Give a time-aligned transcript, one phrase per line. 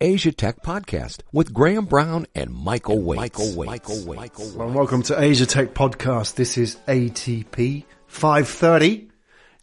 [0.00, 3.16] Asia Tech Podcast with Graham Brown and Michael Waitze.
[3.16, 3.66] Michael Waitze.
[3.66, 4.16] Michael Waitze.
[4.16, 6.34] Michael Well, welcome to Asia Tech Podcast.
[6.34, 9.08] This is ATP 530.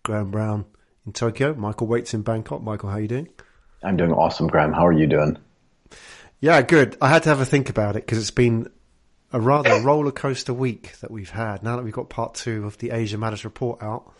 [0.02, 0.66] Graham Brown
[1.06, 2.64] in Tokyo, Michael Waitze in Bangkok.
[2.64, 3.30] Michael, how are you doing?
[3.84, 4.74] I'm doing awesome, Graham.
[4.74, 5.38] How are you doing?
[6.40, 6.98] Yeah, good.
[7.00, 8.72] I had to have a think about it because it's been
[9.32, 11.62] a rather roller coaster week that we've had.
[11.62, 14.12] Now that we've got part two of the Asia Matters report out,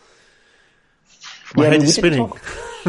[1.56, 2.28] my Yeah, I mean, is spinning.
[2.28, 2.40] talk-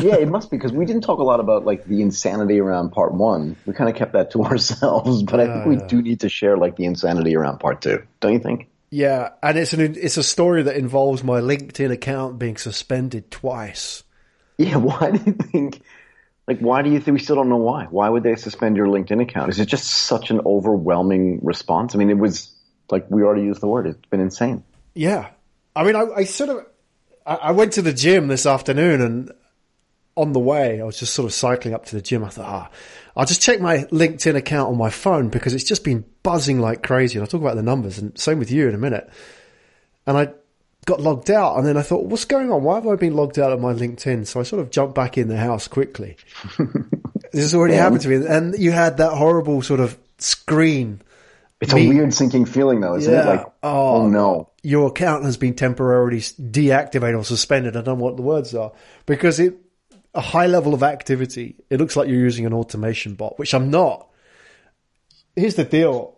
[0.02, 2.92] yeah, it must be because we didn't talk a lot about like the insanity around
[2.92, 3.56] part one.
[3.66, 5.88] We kind of kept that to ourselves, but I think we uh.
[5.88, 8.04] do need to share like the insanity around part two.
[8.20, 8.68] Don't you think?
[8.90, 14.04] Yeah, and it's an it's a story that involves my LinkedIn account being suspended twice.
[14.58, 14.78] Yeah.
[14.78, 15.82] Why do you think?
[16.48, 17.86] Like, why do you think we still don't know why?
[17.86, 19.50] Why would they suspend your LinkedIn account?
[19.50, 21.96] Is it just such an overwhelming response?
[21.96, 22.54] I mean, it was
[22.92, 23.88] like we already used the word.
[23.88, 24.64] It's been insane.
[24.94, 25.30] Yeah.
[25.76, 26.68] I mean, I, I sort of,
[27.26, 29.32] I, I went to the gym this afternoon and
[30.18, 32.24] on the way, I was just sort of cycling up to the gym.
[32.24, 32.70] I thought, ah,
[33.18, 36.84] I'll just check my LinkedIn account on my phone because it's just been buzzing like
[36.84, 37.18] crazy.
[37.18, 39.10] And I'll talk about the numbers and same with you in a minute.
[40.08, 40.30] And I
[40.86, 42.64] got logged out and then I thought, what's going on?
[42.64, 44.26] Why have I been logged out of my LinkedIn?
[44.26, 46.16] So I sort of jumped back in the house quickly.
[46.58, 48.26] this has already happened to me.
[48.26, 51.02] And you had that horrible sort of screen
[51.60, 53.18] It's Me- a weird sinking feeling, though, isn't it?
[53.18, 53.26] Yeah.
[53.26, 54.50] Like, oh, no.
[54.66, 57.78] Your account has been temporarily deactivated or suspended.
[57.78, 58.72] I don't know what the words are
[59.06, 59.56] because it
[60.16, 61.56] a high level of activity.
[61.70, 64.08] It looks like you're using an automation bot, which I'm not.
[65.36, 66.18] Here's the deal: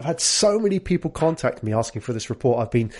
[0.00, 2.58] I've had so many people contact me asking for this report.
[2.60, 2.90] I've been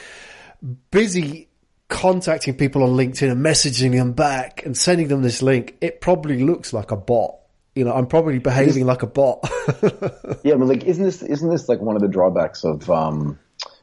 [0.92, 1.48] busy
[1.88, 5.78] contacting people on LinkedIn and messaging them back and sending them this link.
[5.80, 7.34] It probably looks like a bot.
[7.74, 9.41] You know, I'm probably behaving like a bot.
[10.42, 13.38] Yeah, but like, isn't this isn't this like one of the drawbacks of um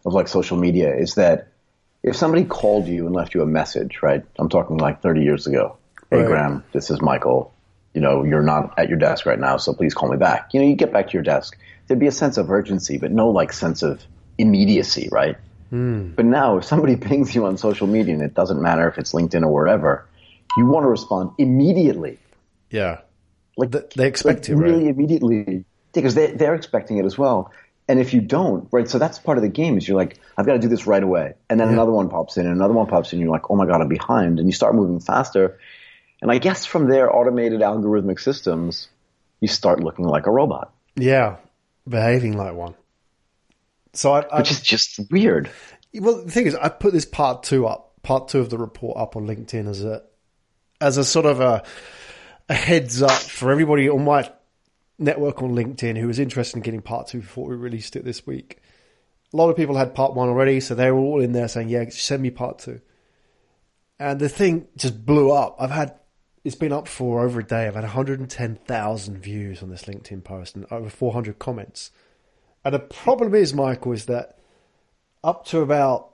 [0.08, 1.50] of like social media is that
[2.02, 4.24] if somebody called you and left you a message, right?
[4.40, 5.78] I'm talking like 30 years ago.
[6.10, 6.28] Hey, Right.
[6.28, 7.54] Graham, this is Michael.
[7.94, 10.54] You know, you're not at your desk right now, so please call me back.
[10.54, 11.58] You know, you get back to your desk.
[11.88, 14.04] There'd be a sense of urgency, but no like sense of
[14.38, 15.38] immediacy, right?
[15.70, 16.12] Hmm.
[16.16, 19.12] But now, if somebody pings you on social media, and it doesn't matter if it's
[19.14, 20.08] LinkedIn or wherever,
[20.58, 22.20] you want to respond immediately
[22.70, 23.02] yeah,
[23.56, 24.70] like Th- they expect like, it, right?
[24.72, 27.52] really immediately because they they're expecting it as well.
[27.90, 28.90] And if you don't, right?
[28.90, 29.78] So that's part of the game.
[29.78, 32.38] Is you're like, I've got to do this right away, and then another one pops
[32.38, 33.20] in, and another one pops in.
[33.20, 35.60] And you're like, oh my god, I'm behind, and you start moving faster.
[36.22, 38.90] And I guess from there, automated algorithmic systems,
[39.40, 41.38] you start looking like a robot, yeah,
[41.88, 42.76] behaving like one.
[43.94, 45.50] So I, I which is just weird.
[45.94, 48.98] Well, the thing is, I put this part two up, part two of the report
[48.98, 50.04] up on LinkedIn as a,
[50.82, 51.64] as a sort of a,
[52.50, 54.32] a heads up for everybody on my
[55.00, 58.26] network on LinkedIn who was interested in getting part two before we released it this
[58.26, 58.60] week.
[59.34, 61.70] A lot of people had part one already, so they were all in there saying,
[61.70, 62.82] "Yeah, send me part two.
[64.00, 65.58] And the thing just blew up.
[65.60, 65.96] I've had
[66.44, 67.68] it's been up for over a day.
[67.68, 71.92] I've had 110,000 views on this LinkedIn post and over 400 comments.
[72.64, 74.38] And the problem is, Michael, is that
[75.26, 76.14] up to about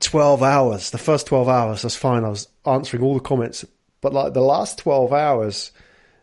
[0.00, 2.24] 12 hours, the first 12 hours, that's fine.
[2.24, 3.64] I was answering all the comments.
[4.02, 5.72] But like the last 12 hours,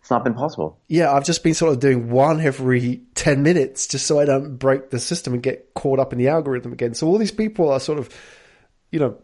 [0.01, 0.79] It's not been possible.
[0.88, 4.57] yeah, I've just been sort of doing one every 10 minutes just so I don't
[4.57, 6.95] break the system and get caught up in the algorithm again.
[6.95, 8.09] So all these people are sort of,
[8.91, 9.17] you know,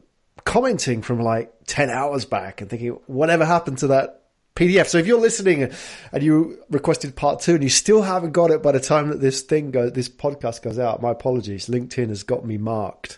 [0.45, 4.21] commenting from like 10 hours back and thinking, whatever happened to that
[4.55, 4.88] PDF?
[4.88, 5.71] So if you're listening
[6.11, 9.19] and you requested part two and you still haven't got it by the time that
[9.19, 11.67] this thing goes, this podcast goes out, my apologies.
[11.67, 13.17] LinkedIn has got me marked.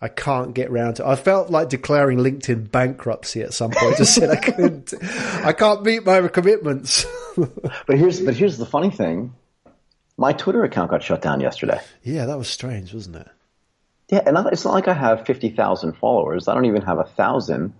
[0.00, 1.06] I can't get round to.
[1.08, 3.96] I felt like declaring LinkedIn bankruptcy at some point.
[3.96, 4.92] Just said I couldn't.
[5.02, 7.06] I can't meet my commitments.
[7.86, 9.34] But here's but here's the funny thing.
[10.16, 11.78] My Twitter account got shut down yesterday.
[12.02, 13.28] Yeah, that was strange, wasn't it?
[14.08, 16.48] Yeah, and I- it's not like I have 50,000 followers.
[16.48, 17.74] I don't even have a thousand.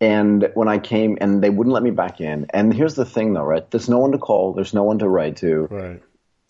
[0.00, 2.46] And when I came, and they wouldn't let me back in.
[2.50, 3.70] And here's the thing, though, right?
[3.70, 4.54] There's no one to call.
[4.54, 5.66] There's no one to write to.
[5.70, 6.02] Right.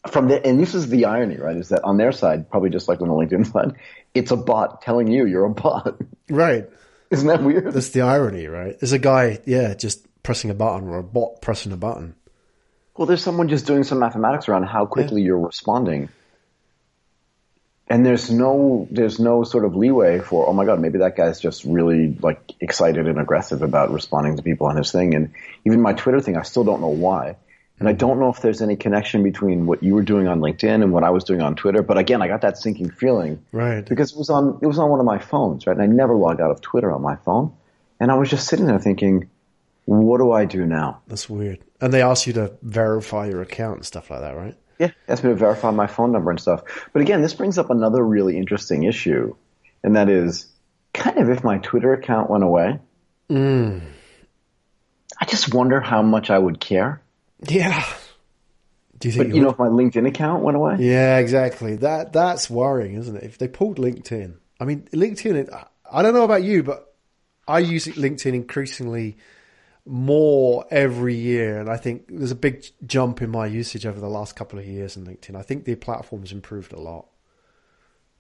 [0.08, 1.56] From the, and this is the irony, right?
[1.56, 3.74] Is that on their side, probably just like on the LinkedIn side,
[4.14, 6.00] it's a bot telling you you're a bot.
[6.30, 6.70] Right.
[7.10, 7.72] Isn't that weird?
[7.72, 8.78] That's the irony, right?
[8.78, 12.14] There's a guy, yeah, just pressing a button or a bot pressing a button.
[12.97, 16.08] Well, there's someone just doing some mathematics around how quickly you're responding.
[17.88, 21.38] And there's no there's no sort of leeway for oh my god maybe that guy's
[21.38, 25.34] just really like excited and aggressive about responding to people on his thing and
[25.66, 27.37] even my Twitter thing I still don't know why
[27.81, 30.82] and I don't know if there's any connection between what you were doing on LinkedIn
[30.82, 33.85] and what I was doing on Twitter but again I got that sinking feeling Right.
[33.85, 36.15] because it was on it was on one of my phones right and I never
[36.15, 37.53] log out of Twitter on my phone
[38.00, 39.29] and I was just sitting there thinking
[39.87, 41.59] what do I do now That's weird.
[41.81, 44.56] And they ask you to verify your account and stuff like that, right?
[44.79, 46.62] Yeah, asked me to verify my phone number and stuff.
[46.94, 49.37] But again, this brings up another really interesting issue,
[49.85, 50.47] and that is
[50.94, 52.81] kind of if my Twitter account went away,
[53.29, 53.81] hmm.
[55.21, 57.00] I just wonder how much I would care.
[57.49, 57.85] Yeah.
[58.99, 59.29] Do you think?
[59.29, 61.76] But you know, if my LinkedIn account went away, yeah, exactly.
[61.76, 63.25] That that's worrying, isn't it?
[63.25, 65.67] If they pulled LinkedIn, I mean, LinkedIn.
[65.91, 66.94] I don't know about you, but
[67.46, 69.17] I use LinkedIn increasingly
[69.87, 74.08] more every year, and I think there's a big jump in my usage over the
[74.08, 75.37] last couple of years in LinkedIn.
[75.37, 77.06] I think the platform's improved a lot.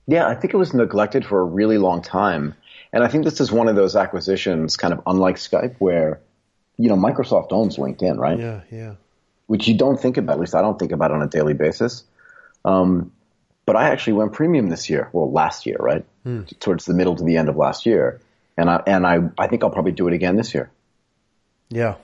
[0.06, 2.54] Yeah, I think it was neglected for a really long time.
[2.92, 6.20] And I think this is one of those acquisitions, kind of unlike Skype, where,
[6.76, 8.38] you know, Microsoft owns LinkedIn, right?
[8.38, 8.94] Yeah, yeah.
[9.46, 12.04] Which you don't think about, at least I don't think about on a daily basis.
[12.64, 13.12] Um,
[13.66, 16.04] but I actually went premium this year, well, last year, right?
[16.22, 16.42] Hmm.
[16.60, 18.20] Towards the middle to the end of last year.
[18.56, 20.70] And I, and I, I think I'll probably do it again this year.
[21.68, 21.96] Yeah.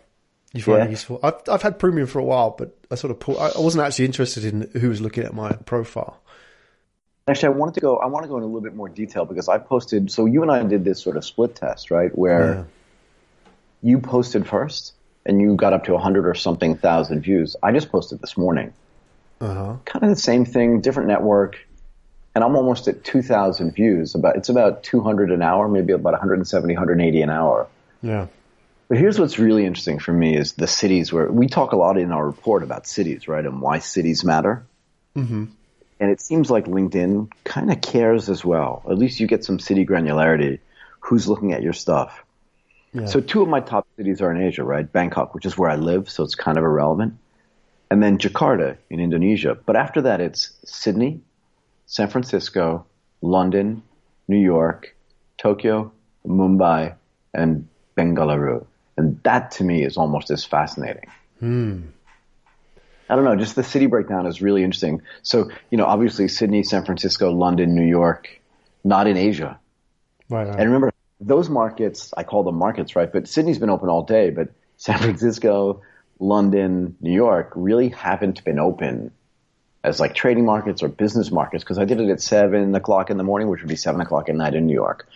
[0.53, 0.85] You find yeah.
[0.87, 1.21] it useful.
[1.23, 4.07] I've, I've had premium for a while, but I sort of pulled, I wasn't actually
[4.07, 6.21] interested in who was looking at my profile.
[7.29, 7.99] Actually, I wanted to go.
[7.99, 10.11] I want to go in a little bit more detail because I posted.
[10.11, 12.11] So you and I did this sort of split test, right?
[12.17, 12.65] Where yeah.
[13.83, 14.95] you posted first
[15.27, 17.57] and you got up to a hundred or something thousand views.
[17.63, 18.73] I just posted this morning.
[19.41, 19.77] Uh-huh.
[19.85, 21.59] Kind of the same thing, different network,
[22.35, 24.15] and I'm almost at two thousand views.
[24.15, 27.69] About it's about two hundred an hour, maybe about 170, 180 an hour.
[28.03, 28.27] Yeah.
[28.89, 31.97] But here's what's really interesting for me is the cities where we talk a lot
[31.97, 34.67] in our report about cities, right, and why cities matter.
[35.17, 35.45] Mm-hmm.
[36.01, 38.83] And it seems like LinkedIn kind of cares as well.
[38.91, 40.59] At least you get some city granularity.
[41.01, 42.25] Who's looking at your stuff?
[42.93, 43.07] Yeah.
[43.07, 44.91] So two of my top cities are in Asia, right?
[44.91, 47.15] Bangkok, which is where I live, so it's kind of irrelevant.
[47.91, 49.55] And then Jakarta in Indonesia.
[49.55, 51.21] But after that, it's Sydney,
[51.87, 52.87] San Francisco,
[53.21, 53.83] London,
[54.29, 54.95] New York,
[55.39, 55.93] Tokyo,
[56.27, 56.95] Mumbai,
[57.35, 58.67] and Bengaluru.
[58.97, 61.07] And that to me is almost as fascinating.
[61.39, 61.81] Hmm.
[63.09, 65.03] I don't know, just the city breakdown is really interesting.
[65.23, 68.41] So, you know, obviously Sydney, San Francisco, London, New York,
[68.85, 69.59] not in Asia.
[70.29, 70.57] Right, right.
[70.57, 73.13] And remember, those markets, I call them markets, right?
[73.13, 75.83] But Sydney's been open all day, but San Francisco,
[76.19, 79.11] London, New York really haven't been open
[79.83, 83.17] as like trading markets or business markets because I did it at seven o'clock in
[83.17, 85.09] the morning, which would be seven o'clock at night in New York.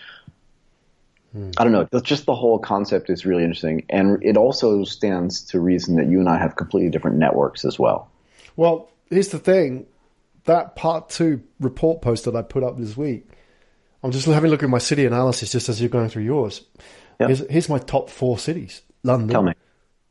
[1.32, 1.50] Hmm.
[1.56, 2.00] I don't know.
[2.00, 6.20] Just the whole concept is really interesting, and it also stands to reason that you
[6.20, 8.10] and I have completely different networks as well.
[8.56, 9.86] Well, here's the thing:
[10.44, 13.28] that part two report post that I put up this week.
[14.04, 16.60] I'm just having a look at my city analysis, just as you're going through yours.
[17.20, 17.28] Yep.
[17.28, 19.54] Here's, here's my top four cities: London, Tell me.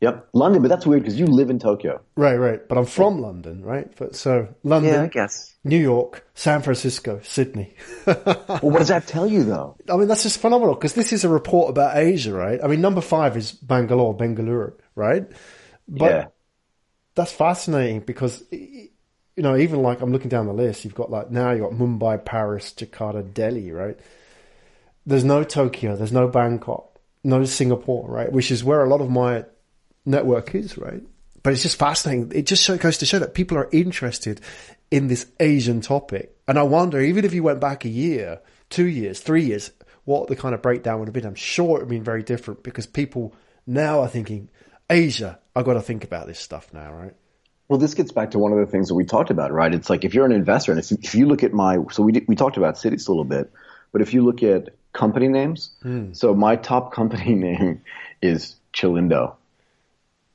[0.01, 2.01] Yep, London, but that's weird because you live in Tokyo.
[2.17, 2.67] Right, right.
[2.67, 3.89] But I'm from London, right?
[3.97, 5.55] But, so London, yeah, I guess.
[5.63, 7.73] New York, San Francisco, Sydney.
[8.05, 9.77] well, what does that tell you, though?
[9.89, 12.59] I mean, that's just phenomenal because this is a report about Asia, right?
[12.61, 15.25] I mean, number five is Bangalore, Bengaluru, right?
[15.87, 16.25] But yeah.
[17.15, 18.43] that's fascinating because
[19.35, 21.71] you know, even like I'm looking down the list, you've got like now you've got
[21.71, 23.97] Mumbai, Paris, Jakarta, Delhi, right?
[25.05, 28.31] There's no Tokyo, there's no Bangkok, no Singapore, right?
[28.31, 29.45] Which is where a lot of my
[30.05, 31.01] network is, right?
[31.41, 32.31] But it's just fascinating.
[32.33, 34.39] It just goes to show that people are interested
[34.91, 36.37] in this Asian topic.
[36.47, 38.39] And I wonder, even if you went back a year,
[38.69, 39.71] two years, three years,
[40.05, 41.25] what the kind of breakdown would have been.
[41.25, 43.33] I'm sure it would have been very different because people
[43.65, 44.49] now are thinking,
[44.89, 47.13] Asia, I've got to think about this stuff now, right?
[47.67, 49.73] Well, this gets back to one of the things that we talked about, right?
[49.73, 52.27] It's like if you're an investor, and if you look at my, so we did,
[52.27, 53.51] we talked about cities a little bit,
[53.91, 56.13] but if you look at company names, hmm.
[56.13, 57.81] so my top company name
[58.21, 59.35] is Chilindo.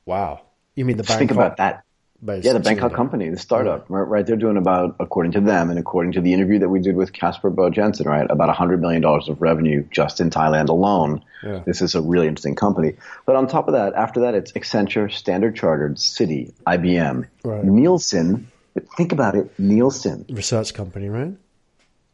[0.05, 0.41] Wow.
[0.75, 1.19] You mean the Bangkok?
[1.19, 1.83] Think about that.
[2.21, 4.03] Yeah, the Bangkok company, the startup, yeah.
[4.05, 4.25] right?
[4.25, 7.13] They're doing about, according to them and according to the interview that we did with
[7.13, 11.23] Casper Bo Jensen, right, about $100 million of revenue just in Thailand alone.
[11.43, 11.63] Yeah.
[11.65, 12.95] This is a really interesting company.
[13.25, 17.63] But on top of that, after that, it's Accenture, Standard Chartered, Citi, IBM, right.
[17.63, 18.51] Nielsen.
[18.97, 20.25] Think about it, Nielsen.
[20.29, 21.33] Research company, right?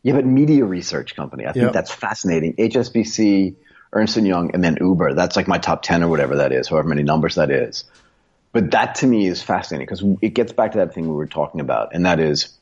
[0.04, 1.48] Yeah, but media research company.
[1.48, 1.74] I think yep.
[1.74, 2.54] that's fascinating.
[2.58, 3.56] HSBC,
[3.92, 5.16] Ernst and Young, and then Uber.
[5.16, 7.86] That's like my top 10 or whatever that is, however many numbers that is.
[8.56, 11.28] But that to me is fascinating because it gets back to that thing we were
[11.28, 12.58] talking about, and that is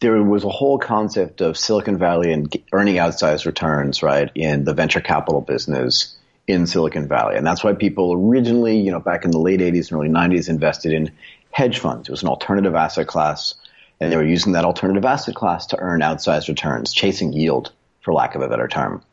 [0.00, 4.74] there was a whole concept of Silicon Valley and earning outsized returns, right, in the
[4.74, 6.16] venture capital business
[6.48, 7.36] in Silicon Valley.
[7.36, 10.48] And that's why people originally, you know, back in the late 80s and early 90s
[10.48, 11.12] invested in
[11.52, 12.08] hedge funds.
[12.08, 13.54] It was an alternative asset class,
[14.00, 18.12] and they were using that alternative asset class to earn outsized returns, chasing yield, for
[18.12, 19.04] lack of a better term.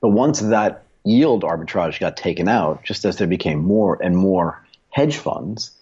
[0.00, 4.64] But once that yield arbitrage got taken out, just as there became more and more
[4.90, 5.72] hedge funds,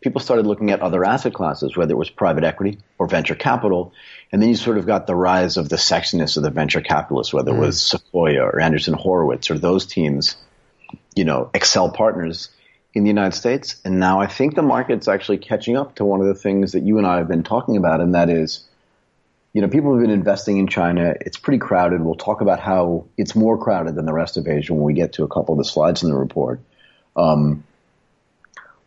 [0.00, 3.92] people started looking at other asset classes, whether it was private equity or venture capital.
[4.32, 7.32] And then you sort of got the rise of the sexiness of the venture capitalists,
[7.32, 7.56] whether mm.
[7.56, 7.90] it was mm.
[7.90, 10.36] Sequoia or Andreessen Horowitz or those teams,
[11.14, 12.50] you know, Accel Partners
[12.94, 13.80] in the United States.
[13.84, 16.82] And now I think the market's actually catching up to one of the things that
[16.82, 18.66] you and I have been talking about, and that is
[19.52, 21.14] you know, people have been investing in China.
[21.20, 22.00] It's pretty crowded.
[22.02, 25.14] We'll talk about how it's more crowded than the rest of Asia when we get
[25.14, 26.60] to a couple of the slides in the report.
[27.16, 27.64] Um,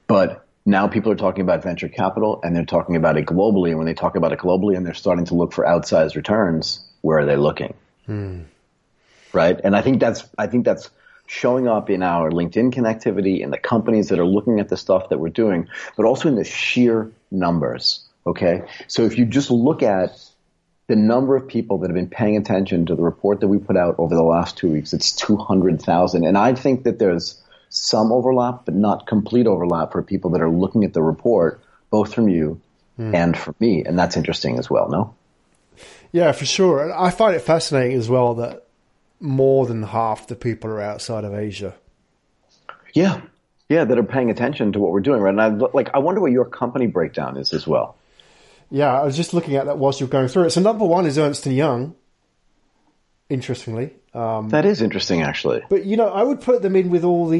[0.07, 3.69] but now people are talking about venture capital and they're talking about it globally.
[3.69, 6.83] And when they talk about it globally and they're starting to look for outsized returns,
[7.01, 7.75] where are they looking?
[9.31, 9.59] Right.
[9.63, 10.89] And I think that's, I think that's
[11.27, 15.09] showing up in our LinkedIn connectivity in the companies that are looking at the stuff
[15.09, 18.03] that we're doing, but also in the sheer numbers.
[18.25, 18.63] Okay.
[18.87, 20.17] So if you just look at
[20.87, 23.75] the number of people that have been paying attention to the report that we put
[23.75, 26.25] out over the last two weeks, it's 200,000.
[26.25, 30.49] And I think that there's some overlap, but not complete overlap for people that are
[30.49, 32.61] looking at the report, both from you
[32.97, 33.15] hmm.
[33.15, 33.83] and from me.
[33.83, 35.15] And that's interesting as well, no?
[36.11, 36.83] Yeah, for sure.
[36.83, 38.65] And I find it fascinating as well that
[39.19, 41.73] more than half the people are outside of Asia.
[42.93, 43.21] Yeah.
[43.67, 45.31] Yeah, that are paying attention to what we're doing, right?
[45.31, 47.97] And I like I wonder what your company breakdown is as well.
[48.71, 50.49] Yeah, I was just looking at that whilst you're going through it.
[50.51, 51.95] So number one is Ernst and Young.
[53.29, 55.63] Interestingly, um, That is interesting actually.
[55.69, 57.39] but you know, I would put them in with all the,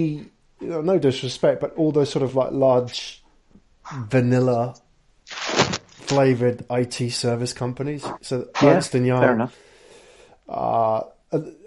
[0.60, 3.24] you know, no disrespect, but all those sort of like large,
[4.08, 4.75] vanilla,
[5.25, 8.03] flavored IT service companies.
[8.22, 9.58] So Ernst and Young, Fair enough.
[10.50, 11.01] Uh,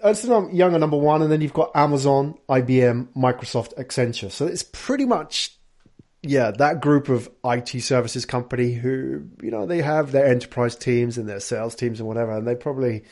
[0.03, 4.31] Ernst and Young are number one, and then you've got Amazon, IBM, Microsoft, Accenture.
[4.31, 5.57] So it's pretty much,
[6.21, 11.17] yeah, that group of IT services company who, you know, they have their enterprise teams
[11.17, 13.03] and their sales teams and whatever, and they probably,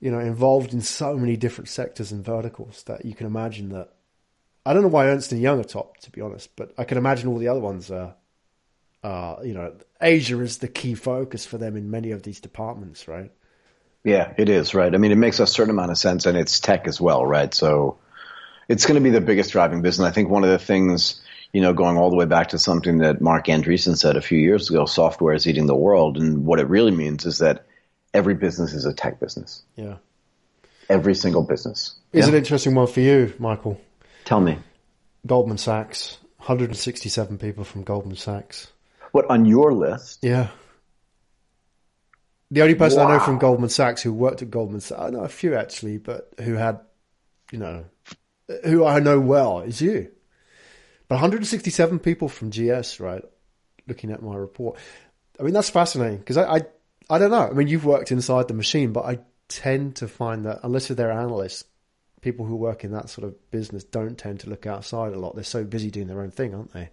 [0.00, 3.94] you know, involved in so many different sectors and verticals that you can imagine that.
[4.66, 6.98] I don't know why Ernst and Young are top, to be honest, but I can
[6.98, 8.14] imagine all the other ones are.
[9.02, 13.06] Uh, you know, Asia is the key focus for them in many of these departments,
[13.06, 13.30] right?
[14.04, 14.92] Yeah, it is, right?
[14.92, 17.54] I mean, it makes a certain amount of sense and it's tech as well, right?
[17.54, 17.98] So
[18.68, 20.06] it's going to be the biggest driving business.
[20.06, 21.20] I think one of the things,
[21.52, 24.38] you know, going all the way back to something that Marc Andreessen said a few
[24.38, 26.16] years ago, software is eating the world.
[26.18, 27.64] And what it really means is that
[28.12, 29.62] every business is a tech business.
[29.76, 29.96] Yeah.
[30.88, 31.96] Every single business.
[32.12, 32.32] Is Yeah?
[32.32, 33.80] an interesting one for you, Michael.
[34.24, 34.58] Tell me.
[35.26, 38.68] Goldman Sachs, 167 people from Goldman Sachs.
[39.12, 40.20] What on your list?
[40.22, 40.48] Yeah.
[42.50, 45.20] The only person I know from Goldman Sachs who worked at Goldman Sachs, I know
[45.20, 46.80] a few actually, but who had,
[47.52, 47.84] you know,
[48.64, 50.10] who I know well is you.
[51.08, 53.24] But 167 people from GS, right?
[53.86, 54.78] Looking at my report.
[55.40, 56.60] I mean, that's fascinating because I, I,
[57.08, 57.48] I don't know.
[57.48, 61.10] I mean, you've worked inside the machine, but I tend to find that unless they're
[61.10, 61.64] analysts,
[62.20, 65.34] people who work in that sort of business don't tend to look outside a lot.
[65.34, 66.90] They're so busy doing their own thing, aren't they?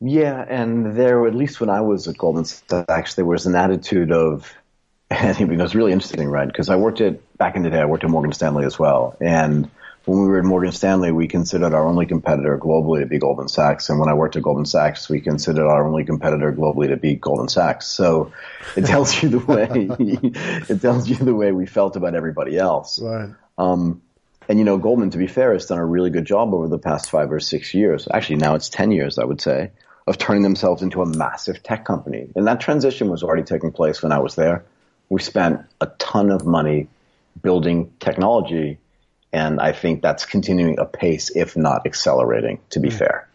[0.00, 4.12] Yeah, and there, at least when I was at Goldman Sachs, there was an attitude
[4.12, 4.50] of,
[5.10, 6.46] and it was really interesting, right?
[6.46, 9.16] Because I worked at, back in the day, I worked at Morgan Stanley as well.
[9.20, 9.70] And
[10.06, 13.48] when we were at Morgan Stanley, we considered our only competitor globally to be Goldman
[13.48, 13.90] Sachs.
[13.90, 17.16] And when I worked at Goldman Sachs, we considered our only competitor globally to be
[17.16, 17.86] Goldman Sachs.
[17.86, 18.32] So
[18.76, 19.88] it tells you the way,
[20.68, 22.98] it tells you the way we felt about everybody else.
[22.98, 23.30] Right.
[23.58, 24.00] Um,
[24.48, 26.78] and you know, Goldman, to be fair, has done a really good job over the
[26.78, 28.08] past five or six years.
[28.12, 29.70] Actually, now it's 10 years, I would say,
[30.06, 32.28] of turning themselves into a massive tech company.
[32.34, 34.64] And that transition was already taking place when I was there.
[35.08, 36.88] We spent a ton of money
[37.40, 38.78] building technology.
[39.32, 42.96] And I think that's continuing apace, if not accelerating, to be hmm.
[42.96, 43.28] fair.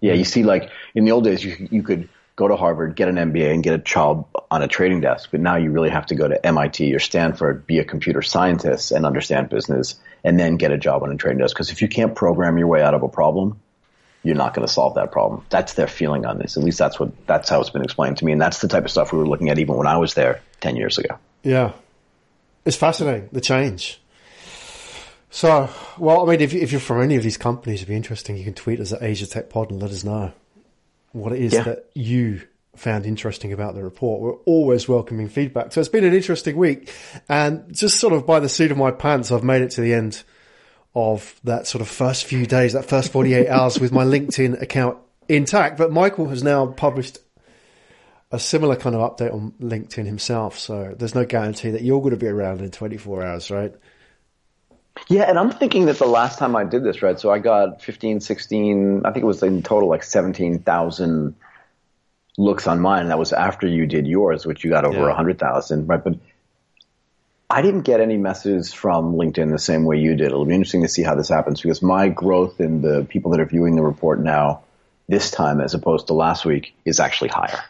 [0.00, 0.24] Yeah, you hmm.
[0.24, 3.52] see, like in the old days, you, you could go to Harvard, get an MBA,
[3.52, 5.28] and get a job on a trading desk.
[5.30, 8.92] But now you really have to go to MIT or Stanford, be a computer scientist,
[8.92, 11.54] and understand business, and then get a job on a trading desk.
[11.54, 13.60] Because if you can't program your way out of a problem,
[14.22, 15.44] you're not going to solve that problem.
[15.50, 16.56] That's their feeling on this.
[16.56, 18.84] At least that's what that's how it's been explained to me, and that's the type
[18.84, 21.18] of stuff we were looking at even when I was there ten years ago.
[21.42, 21.72] Yeah.
[22.64, 23.99] It's fascinating, the change.
[25.30, 28.36] So, well, I mean, if, if you're from any of these companies, it'd be interesting.
[28.36, 30.32] You can tweet us at Asia Tech Pod and let us know
[31.12, 31.62] what it is Yeah.
[31.62, 32.42] that you
[32.76, 34.20] found interesting about the report.
[34.20, 35.72] We're always welcoming feedback.
[35.72, 36.92] So it's been an interesting week.
[37.28, 39.94] And just sort of by the seat of my pants, I've made it to the
[39.94, 40.22] end
[40.96, 44.98] of that sort of first few days, that first 48 hours with my LinkedIn account
[45.28, 45.78] intact.
[45.78, 47.18] But Michael has now published
[48.32, 50.58] a similar kind of update on LinkedIn himself.
[50.58, 53.72] So there's no guarantee that you're going to be around in 24 hours, right?
[55.08, 57.82] Yeah, and I'm thinking that the last time I did this, right, so I got
[57.82, 61.34] 15, 16, I think it was in total like 17,000
[62.38, 63.08] looks on mine.
[63.08, 65.06] That was after you did yours, which you got over Yeah.
[65.06, 66.02] 100,000, right?
[66.02, 66.14] But
[67.48, 70.26] I didn't get any messages from LinkedIn the same way you did.
[70.26, 73.40] It'll be interesting to see how this happens because my growth in the people that
[73.40, 74.62] are viewing the report now
[75.08, 77.60] this time as opposed to last week is actually higher.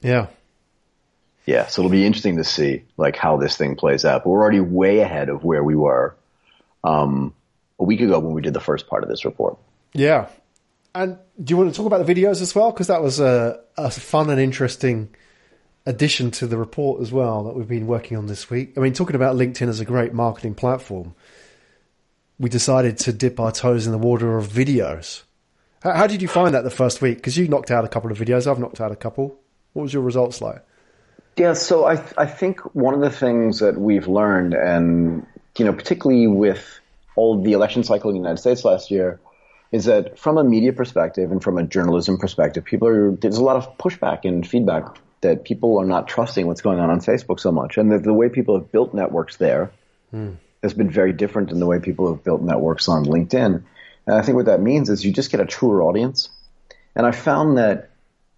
[0.00, 0.28] Yeah.
[1.46, 4.22] Yeah, so it'll be interesting to see like how this thing plays out.
[4.22, 6.14] But we're already way ahead of where we were
[6.84, 7.34] um,
[7.80, 9.58] a week ago when we did the first part of this report.
[9.92, 10.28] Yeah.
[10.94, 12.70] And do you want to talk about the videos as well?
[12.70, 15.08] Because that was a, a fun and interesting
[15.86, 18.74] addition to the report as well that we've been working on this week.
[18.76, 21.14] I mean, talking about LinkedIn as a great marketing platform,
[22.38, 25.22] we decided to dip our toes in the water of videos.
[25.82, 27.16] How, how did you find that the first week?
[27.16, 28.46] Because you knocked out a couple of videos.
[28.46, 29.38] I've knocked out a couple.
[29.72, 30.64] What was your results like?
[31.36, 35.26] Yeah, so I I think one of the things that we've learned, and
[35.58, 36.80] you know, particularly with
[37.16, 39.20] all the election cycle in the United States last year,
[39.70, 43.44] is that from a media perspective and from a journalism perspective, people are there's a
[43.44, 44.84] lot of pushback and feedback
[45.20, 48.12] that people are not trusting what's going on on Facebook so much, and that the
[48.12, 49.70] way people have built networks there
[50.10, 50.34] Hmm.
[50.62, 53.64] has been very different than the way people have built networks on LinkedIn.
[54.06, 56.28] And I think what that means is you just get a truer audience.
[56.94, 57.90] And I found that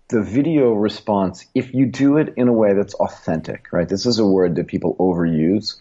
[0.09, 3.89] the video response, if you do it in a way that's authentic, right?
[3.89, 5.77] This is a word that people overuse.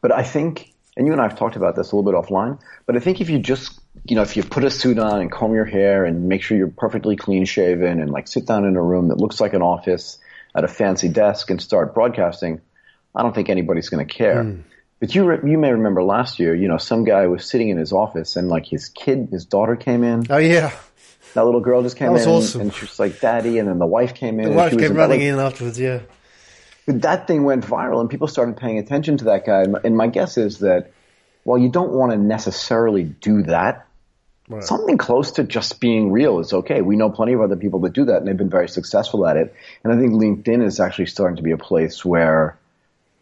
[0.00, 2.58] But I think, and you and I have talked about this a little bit offline,
[2.86, 5.30] but I think if you just, you know, if you put a suit on and
[5.30, 8.76] comb your hair and make sure you're perfectly clean shaven and like sit down in
[8.76, 10.18] a room that looks like an office
[10.54, 12.60] at a fancy desk and start broadcasting,
[13.14, 14.42] I don't think anybody's going to care.
[14.42, 14.60] Hmm.
[15.00, 17.78] But you re- you may remember last year, you know, some guy was sitting in
[17.78, 20.26] his office and like his kid, his daughter came in.
[20.28, 20.72] Oh yeah,
[21.34, 22.60] That little girl just came in awesome.
[22.60, 24.50] and she was like, "Daddy," and then the wife came in.
[24.50, 25.80] the wife came running like- in afterwards.
[25.80, 26.00] Yeah,
[26.92, 29.64] that thing went viral and people started paying attention to that guy.
[29.84, 30.92] And my guess is that
[31.44, 33.86] while you don't want to necessarily do that,
[34.50, 34.64] Right.
[34.64, 36.82] something close to just being real is okay.
[36.82, 39.36] We know plenty of other people that do that and they've been very successful at
[39.36, 39.54] it.
[39.84, 42.58] And I think LinkedIn is actually starting to be a place where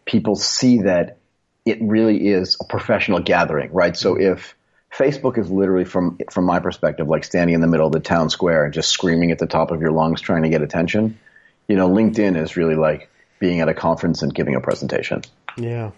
[0.06, 1.18] people see that
[1.66, 3.94] it really is a professional gathering, right?
[3.94, 4.32] So mm-hmm.
[4.32, 4.54] if
[4.90, 8.30] Facebook is literally from from my perspective like standing in the middle of the town
[8.30, 11.18] square and just screaming at the top of your lungs trying to get attention,
[11.68, 15.23] you know, LinkedIn is really like being at a conference and giving a presentation
[15.57, 15.90] yeah.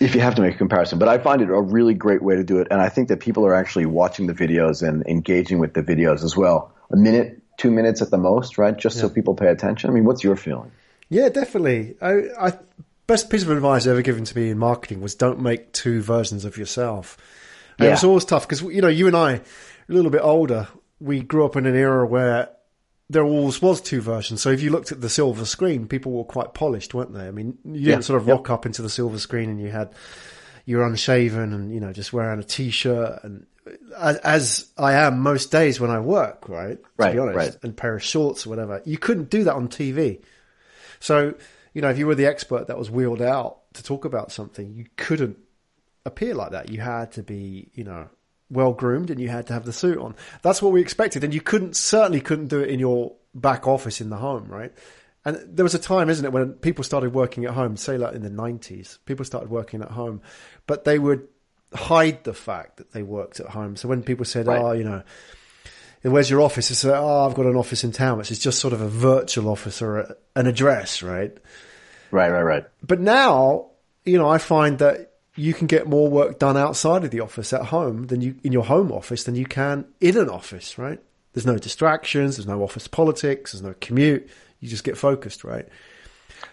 [0.00, 0.98] if you have to make a comparison.
[0.98, 3.20] But I find it a really great way to do it, and I think that
[3.20, 6.72] people are actually watching the videos and engaging with the videos as well.
[6.90, 8.76] A minute, two minutes at the most, right?
[8.76, 9.90] Just so people pay attention.
[9.90, 10.70] I mean, what's your feeling?
[11.08, 11.96] Yeah, definitely.
[12.00, 12.52] I, I
[13.06, 16.44] best piece of advice ever given to me in marketing was don't make two versions
[16.44, 17.16] of yourself.
[17.78, 17.92] And Yeah.
[17.92, 19.42] it's always tough because you know you and I, a
[19.88, 20.68] little bit older,
[21.00, 22.48] we grew up in an era where
[23.08, 24.40] there always was two versions.
[24.42, 27.26] So if you looked at the silver screen, people were quite polished, weren't they?
[27.28, 28.36] I mean, you didn't sort of Yep.
[28.36, 29.90] rock up into the silver screen and you had
[30.64, 35.20] you're unshaven and you know just wearing a t-shirt and uh, as, as I am
[35.20, 36.78] most days when I work, right?
[36.96, 37.56] right To be honest, right.
[37.62, 38.82] and a pair of shorts or whatever.
[38.84, 40.20] You couldn't do that on TV.
[40.98, 41.34] So,
[41.74, 44.72] you know, if you were the expert that was wheeled out to talk about something,
[44.74, 45.38] you couldn't
[46.04, 46.70] appear like that.
[46.70, 48.08] You had to be, you know,
[48.50, 50.14] well groomed and you had to have the suit on.
[50.42, 51.24] That's what we expected.
[51.24, 54.72] And you couldn't, certainly couldn't do it in your back office in the home, right?
[55.24, 58.14] And there was a time, isn't it, when people started working at home, say like
[58.14, 60.20] in the 90s, people started working at home,
[60.66, 61.26] but they would
[61.74, 63.74] hide the fact that they worked at home.
[63.76, 64.60] So when people said, Right.
[64.60, 65.02] oh, you know,
[66.02, 66.70] where's your office?
[66.70, 68.88] It's like, oh, I've got an office in town, which is just sort of a
[68.88, 71.36] virtual office or a, an address, right?
[72.12, 72.64] Right, right, right.
[72.82, 73.70] But now,
[74.04, 77.52] you know, I find that you can get more work done outside of the office
[77.52, 81.00] at home than you in your home office than you can in an office, right?
[81.32, 84.28] There's no distractions, there's no office politics, there's no commute.
[84.60, 85.68] You just get focused, right?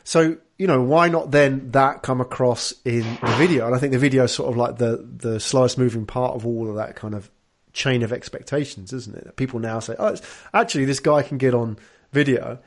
[0.03, 3.65] So, you know, why not then that come across in the video?
[3.65, 6.45] And I think the video is sort of like the, the slowest moving part of
[6.45, 7.31] all of that kind of
[7.71, 9.35] chain of expectations, isn't it?
[9.37, 10.15] People now say, oh,
[10.53, 11.77] actually, this guy can get on
[12.11, 12.59] video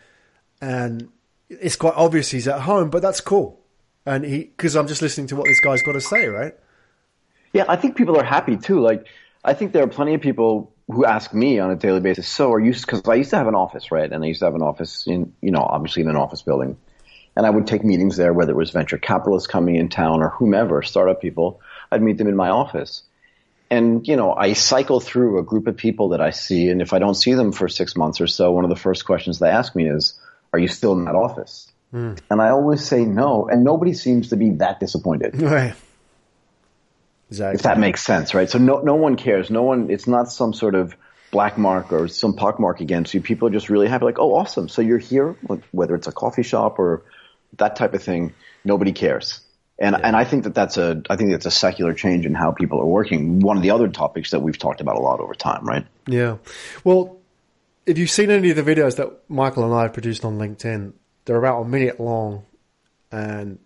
[0.60, 1.10] and
[1.48, 3.60] it's quite obvious he's at home, but that's cool.
[4.06, 6.54] And he, because I'm just listening to what this guy's got to say, right?
[7.52, 8.80] Yeah, I think people are happy too.
[8.80, 9.06] Like,
[9.44, 12.28] I think there are plenty of people who ask me on a daily basis.
[12.28, 12.72] So, are you?
[12.72, 14.10] Because I used to have an office, right?
[14.10, 16.76] And I used to have an office in, you know, obviously in an office building,
[17.34, 20.28] and I would take meetings there, whether it was venture capitalists coming in town or
[20.28, 21.60] whomever, startup people.
[21.90, 23.02] I'd meet them in my office,
[23.70, 26.92] and you know, I cycle through a group of people that I see, and if
[26.92, 29.48] I don't see them for six months or so, one of the first questions they
[29.48, 30.14] ask me is,
[30.52, 32.14] "Are you still in that office?" Hmm.
[32.30, 35.74] And I always say no, and nobody seems to be that disappointed Right.
[37.30, 37.56] Exactly.
[37.56, 38.48] if that makes sense, right?
[38.48, 39.50] So no, no one cares.
[39.50, 40.94] No one, it's not some sort of
[41.32, 43.20] black mark or some pock mark against you.
[43.20, 44.68] People are just really happy, like, oh, awesome.
[44.68, 45.36] So you're here,
[45.72, 47.02] whether it's a coffee shop or
[47.58, 49.40] that type of thing, nobody cares.
[49.78, 52.52] And, and I think that that's a, I think that's a secular change in how
[52.52, 53.40] people are working.
[53.40, 55.86] One of the other topics that we've talked about a lot over time, right?
[56.06, 56.36] Yeah.
[56.84, 57.18] Well,
[57.84, 60.92] if you've seen any of the videos that Michael and I have produced on LinkedIn,
[61.26, 62.44] they're about a minute long
[63.12, 63.58] and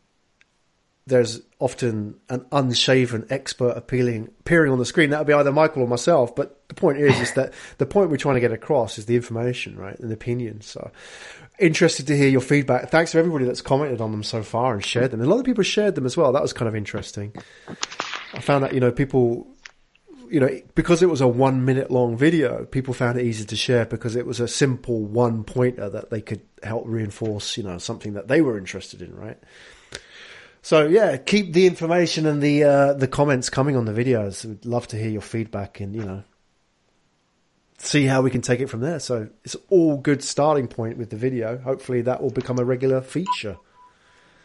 [1.07, 5.11] there's often an unshaven expert appealing, appearing on the screen.
[5.11, 6.35] That would be either Michael or myself.
[6.35, 9.17] But the point is, is that the point we're trying to get across is the
[9.17, 9.99] information, right?
[9.99, 10.61] And opinion.
[10.61, 10.91] So
[11.59, 12.91] interested to hear your feedback.
[12.91, 15.21] Thanks to everybody that's commented on them so far and shared them.
[15.21, 16.33] And a lot of people shared them as well.
[16.33, 17.35] That was kind of interesting.
[18.33, 19.47] I found that, you know, people
[20.31, 23.57] you know, because it was a one minute long video, people found it easy to
[23.57, 27.79] share because it was a simple one pointer that they could help reinforce, you know,
[27.79, 29.39] something that they were interested in, right?
[30.63, 34.45] So yeah, keep the information and the uh, the comments coming on the videos.
[34.45, 36.23] We'd love to hear your feedback and you know
[37.79, 39.01] see how we can take it from there.
[39.01, 41.59] So it's all good starting point with the video.
[41.59, 43.57] Hopefully that will become a regular feature.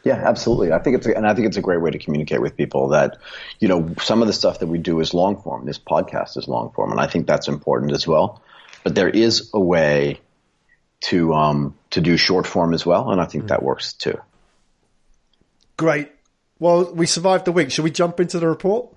[0.05, 0.71] Yeah, absolutely.
[0.71, 2.89] I think it's a, and I think it's a great way to communicate with people
[2.89, 3.17] that,
[3.59, 5.65] you know, some of the stuff that we do is long form.
[5.65, 8.43] This podcast is long form, and I think that's important as well.
[8.83, 10.21] But there is a way
[11.05, 14.19] to um, to do short form as well, and I think that works too.
[15.75, 16.11] Great.
[16.59, 17.71] Well, we survived the week.
[17.71, 18.93] Should we jump into the report?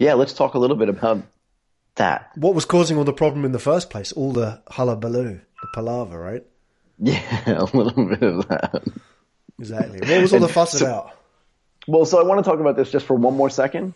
[0.00, 1.22] Yeah, let's talk a little bit about
[1.94, 2.32] that.
[2.34, 4.10] What was causing all the problem in the first place?
[4.10, 6.44] All the hullabaloo, the palaver, right?
[7.02, 8.82] Yeah, a little bit of that.
[9.60, 10.00] Exactly.
[10.00, 11.10] What was all the fuss so- about?
[11.86, 13.94] Well, so I want to talk about this just for one more second.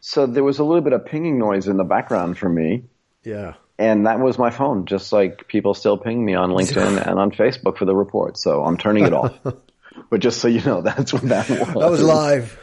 [0.00, 2.84] So there was a little bit of pinging noise in the background for me,
[3.24, 3.54] Yeah.
[3.78, 4.84] and that was my phone.
[4.86, 8.62] Just like people still ping me on LinkedIn and on Facebook for the report, so
[8.64, 9.34] I'm turning it off.
[10.10, 11.58] but just so you know, that's what that was.
[11.68, 12.58] That was live.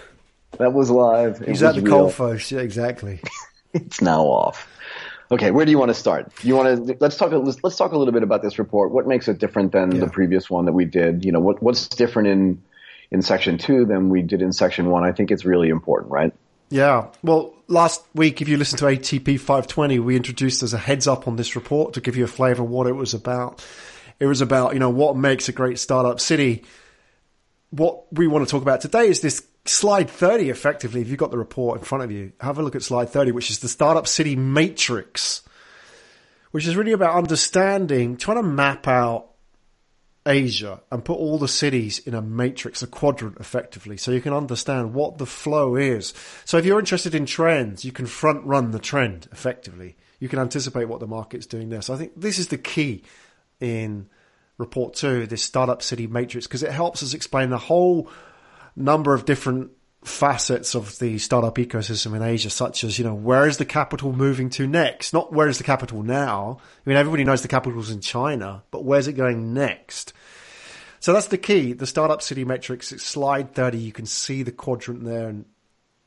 [0.60, 1.40] That was live.
[1.40, 2.52] He's at the coalface.
[2.52, 3.22] Yeah, exactly.
[3.74, 4.68] It's now off.
[5.32, 6.32] Okay, where do you want to start?
[6.44, 7.32] You want to let's talk.
[7.32, 8.92] Let's, let's talk a little bit about this report.
[8.92, 10.02] What makes it different than Yeah.
[10.02, 11.24] the previous one that we did?
[11.24, 12.62] You know, what what's different in
[13.12, 15.06] in section two than we did in section one?
[15.06, 16.34] I think it's really important, right?
[16.70, 17.08] Yeah.
[17.24, 21.28] Well, last week, if you listened to ATP 520, we introduced as a heads up
[21.28, 23.66] on this report to give you a flavor of what it was about.
[24.20, 26.64] It was about, you know, what makes a great startup city.
[27.72, 31.02] What we want to talk about today is this slide 30, effectively.
[31.02, 33.32] If you've got the report in front of you, have a look at slide 30,
[33.32, 35.44] which is the startup city matrix,
[36.52, 39.28] which is really about understanding, trying to map out
[40.26, 44.34] Asia and put all the cities in a matrix, a quadrant effectively, so you can
[44.34, 46.14] understand what the flow is.
[46.46, 49.96] So if you're interested in trends, you can front run the trend effectively.
[50.20, 51.82] You can anticipate what the market's doing there.
[51.82, 53.04] So I think this is the key
[53.60, 54.10] in
[54.60, 58.08] report two, this startup city matrix, because it helps us explain the whole
[58.76, 59.72] number of different
[60.04, 64.14] facets of the startup ecosystem in Asia, such as, you know, where is the capital
[64.14, 65.14] moving to next?
[65.14, 66.58] Not where is the capital now.
[66.60, 70.14] I mean, everybody knows the capital's in China, but where's it going next?
[71.00, 71.74] So that's the key.
[71.74, 73.78] The startup city matrix, it's slide 30.
[73.78, 75.46] You can see the quadrant there and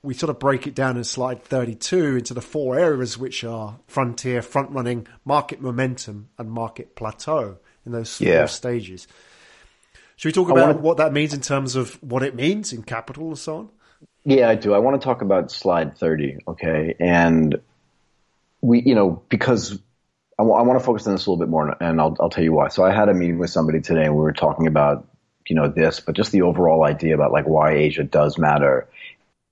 [0.02, 3.78] we sort of break it down in slide 32 into the four areas, which are
[3.86, 8.46] frontier, front running, market momentum and market plateau in those four Yeah.
[8.46, 9.08] stages.
[10.16, 12.82] Should we talk about wanna- what that means in terms of what it means in
[12.82, 13.68] capital and so on?
[14.24, 14.72] Yeah, I do.
[14.72, 16.94] I want to talk about slide 30, okay?
[16.98, 17.60] And
[18.62, 19.78] we, you know, because
[20.38, 22.52] I want to focus on this a little bit more, and I'll, I'll tell you
[22.52, 22.68] why.
[22.68, 25.06] So I had a meeting with somebody today, and we were talking about,
[25.46, 28.88] you know, this, but just the overall idea about like why Asia does matter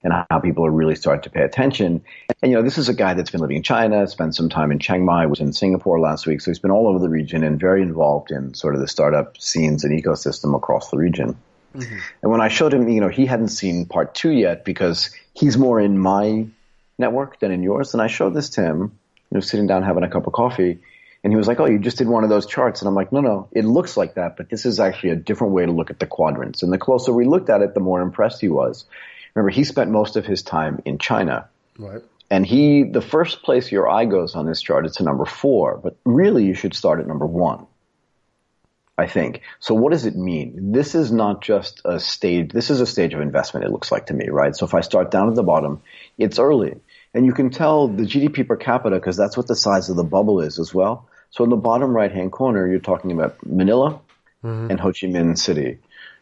[0.04, 2.02] and how people are really starting to pay attention.
[2.42, 4.72] And, you know, this is a guy that's been living in China, spent some time
[4.72, 6.40] in Chiang Mai, was in Singapore last week.
[6.40, 9.40] So he's been all over the region and very involved in sort of the startup
[9.40, 11.36] scenes and ecosystem across the region.
[11.74, 11.98] Mm-hmm.
[12.22, 15.56] And when I showed him, you know, he hadn't seen part two yet because he's
[15.56, 16.46] more in my
[16.98, 17.94] network than in yours.
[17.94, 18.80] And I showed this to him,
[19.30, 20.80] you know, sitting down having a cup of coffee.
[21.24, 22.80] And he was like, Oh, you just did one of those charts.
[22.80, 25.52] And I'm like, No, no, it looks like that, but this is actually a different
[25.52, 26.62] way to look at the quadrants.
[26.62, 28.84] And the closer we looked at it, the more impressed he was.
[29.34, 31.48] Remember, he spent most of his time in China.
[31.78, 32.02] Right.
[32.30, 35.78] And he, the first place your eye goes on this chart is to number four,
[35.78, 37.66] but really you should start at number one.
[38.98, 39.40] I think.
[39.58, 40.72] So what does it mean?
[40.72, 44.06] This is not just a stage, this is a stage of investment, it looks like
[44.06, 44.54] to me, right?
[44.54, 45.82] So if I start down at the bottom,
[46.18, 46.78] it's early.
[47.14, 50.04] And you can tell the GDP per capita because that's what the size of the
[50.04, 51.08] bubble is as well.
[51.30, 54.00] So in the bottom right hand corner, you're talking about Manila
[54.44, 54.70] mm-hmm.
[54.70, 55.78] and Ho Chi Minh City.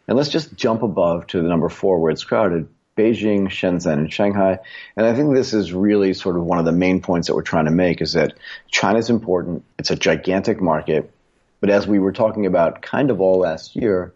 [0.06, 2.68] And let's just jump above to the number four where it's crowded.
[3.00, 4.58] Beijing, Shenzhen, and Shanghai.
[4.96, 7.42] And I think this is really sort of one of the main points that we're
[7.42, 8.34] trying to make is that
[8.70, 9.64] China's important.
[9.78, 11.10] It's a gigantic market.
[11.60, 14.12] But as we were talking about kind of all last year,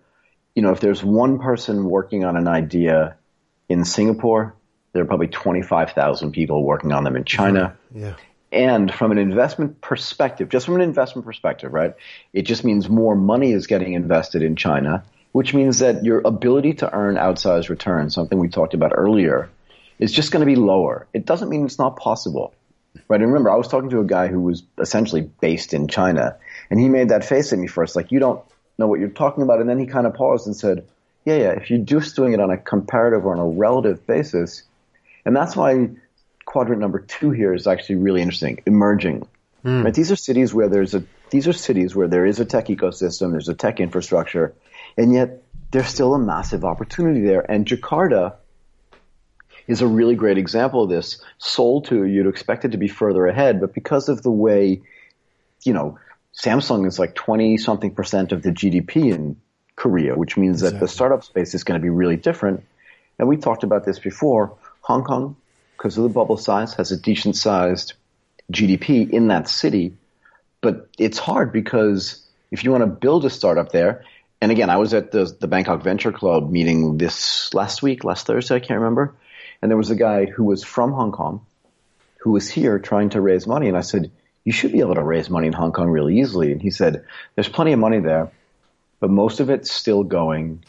[0.54, 3.16] you know, if there's one person working on an idea
[3.68, 4.54] in Singapore,
[4.92, 7.76] there are probably 25,000 people working on them in China.
[7.92, 8.04] Mm-hmm.
[8.04, 8.14] Yeah.
[8.52, 11.94] And from an investment perspective, just from an investment perspective, right?
[12.32, 16.74] It just means more money is getting invested in China, which means that your ability
[16.74, 19.50] to earn outsized returns, something we talked about earlier,
[19.98, 21.08] is just going to be lower.
[21.12, 22.54] It doesn't mean it's not possible.
[23.08, 23.20] Right.
[23.20, 26.36] And remember, I was talking to a guy who was essentially based in China
[26.70, 28.44] and he made that face at me first, like, you don't
[28.78, 29.58] know what you're talking about.
[29.58, 30.86] And then he kind of paused and said,
[31.24, 34.62] yeah, yeah, if you're just doing it on a comparative or on a relative basis,
[35.24, 35.90] and that's why
[36.44, 39.26] quadrant number two here is actually really interesting, emerging.
[39.64, 39.82] Hmm.
[39.82, 39.94] Right?
[39.94, 43.32] These are cities where there's a, these are cities where there is a tech ecosystem,
[43.32, 44.54] there's a tech infrastructure,
[44.96, 47.48] and yet there's still a massive opportunity there.
[47.50, 48.34] And Jakarta
[49.66, 51.22] is a really great example of this.
[51.38, 54.82] Seoul too, you'd expect it to be further ahead, but because of the way,
[55.64, 55.98] you know,
[56.34, 59.36] Samsung is like 20 something percent of the GDP in
[59.76, 62.64] Korea, which means that the startup space is going to be really different.
[63.18, 64.56] And we talked about this before.
[64.80, 65.36] Hong Kong,
[65.76, 67.94] because of the bubble size, has a decent sized
[68.52, 69.96] GDP in that city,
[70.60, 74.04] but it's hard because if you want to build a startup there,
[74.44, 78.26] and again, I was at the the Bangkok Venture Club meeting this last week, last
[78.26, 79.14] Thursday, I can't remember,
[79.62, 81.46] and there was a guy who was from Hong Kong,
[82.18, 84.12] who was here trying to raise money, and I said,
[84.44, 87.06] you should be able to raise money in Hong Kong really easily, and he said,
[87.34, 88.32] there's plenty of money there,
[89.00, 90.62] but most of it's still going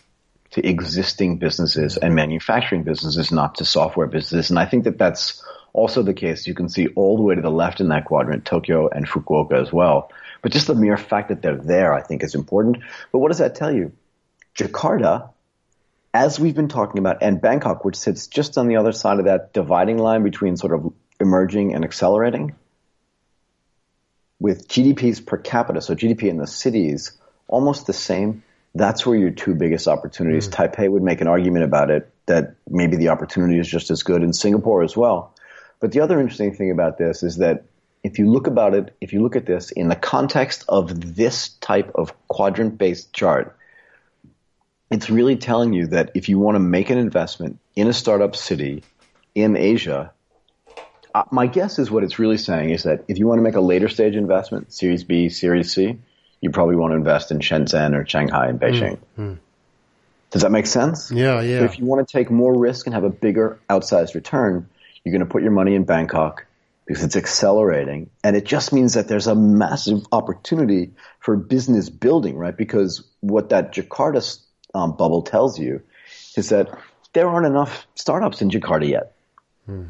[0.51, 5.43] to existing businesses and manufacturing businesses, not to software businesses, and I think that that's
[5.73, 6.47] also the case.
[6.47, 9.61] You can see all the way to the left in that quadrant, Tokyo and Fukuoka
[9.61, 10.11] as well.
[10.45, 12.77] But just the mere fact that they're there, I think, is important.
[13.11, 13.93] But what does that tell you?
[14.55, 15.31] Jakarta,
[16.13, 19.25] as we've been talking about, and Bangkok, which sits just on the other side of
[19.25, 22.53] that dividing line between sort of emerging and accelerating,
[24.39, 28.43] with GDPs per capita, so GDP in the cities, almost the same.
[28.75, 30.47] That's where your two biggest opportunities.
[30.47, 30.53] Mm.
[30.53, 34.21] Taipei would make an argument about it that maybe the opportunity is just as good
[34.21, 35.33] in Singapore as well.
[35.79, 37.63] But the other interesting thing about this is that
[38.05, 41.49] if you look about it, if you look at this in the context of this
[41.49, 43.57] type of quadrant based chart,
[44.91, 48.35] it's really telling you that if you want to make an investment in a startup
[48.35, 48.83] city
[49.33, 50.11] in Asia,
[51.15, 53.55] uh, my guess is what it's really saying is that if you want to make
[53.55, 55.97] a later stage investment, Series B, Series C,
[56.41, 58.99] you probably want to invest in Shenzhen or Shanghai and Beijing.
[59.17, 59.33] Mm-hmm.
[60.29, 61.09] Does that make sense?
[61.11, 61.63] Yeah, yeah.
[61.63, 64.69] if you want to take more risk and have a bigger outsized return,
[65.03, 66.45] you're going to put your money in Bangkok
[66.85, 68.09] because it's accelerating.
[68.23, 72.55] And it just means that there's a massive opportunity for business building, right?
[72.55, 74.39] Because what that Jakarta
[74.73, 75.81] um, bubble tells you
[76.35, 76.69] is that
[77.13, 79.15] there aren't enough startups in Jakarta yet.
[79.65, 79.85] Hmm.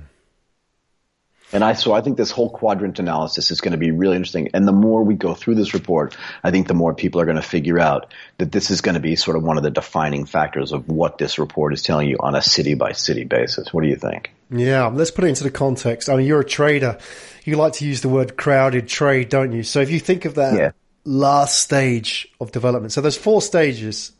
[1.55, 4.49] And I, so I think this whole quadrant analysis is going to be really interesting.
[4.53, 6.13] And the more we go through this report,
[6.43, 8.99] I think the more people are going to figure out that this is going to
[8.99, 12.17] be sort of one of the defining factors of what this report is telling you
[12.19, 13.73] on a city by city basis.
[13.73, 14.31] What do you think?
[14.51, 16.09] Yeah, let's put it into the context.
[16.09, 16.97] I mean, you're a trader.
[17.45, 19.63] You like to use the word crowded trade, don't you?
[19.63, 20.71] So if you think of that yeah.
[21.05, 24.11] last stage of development, so there's four stages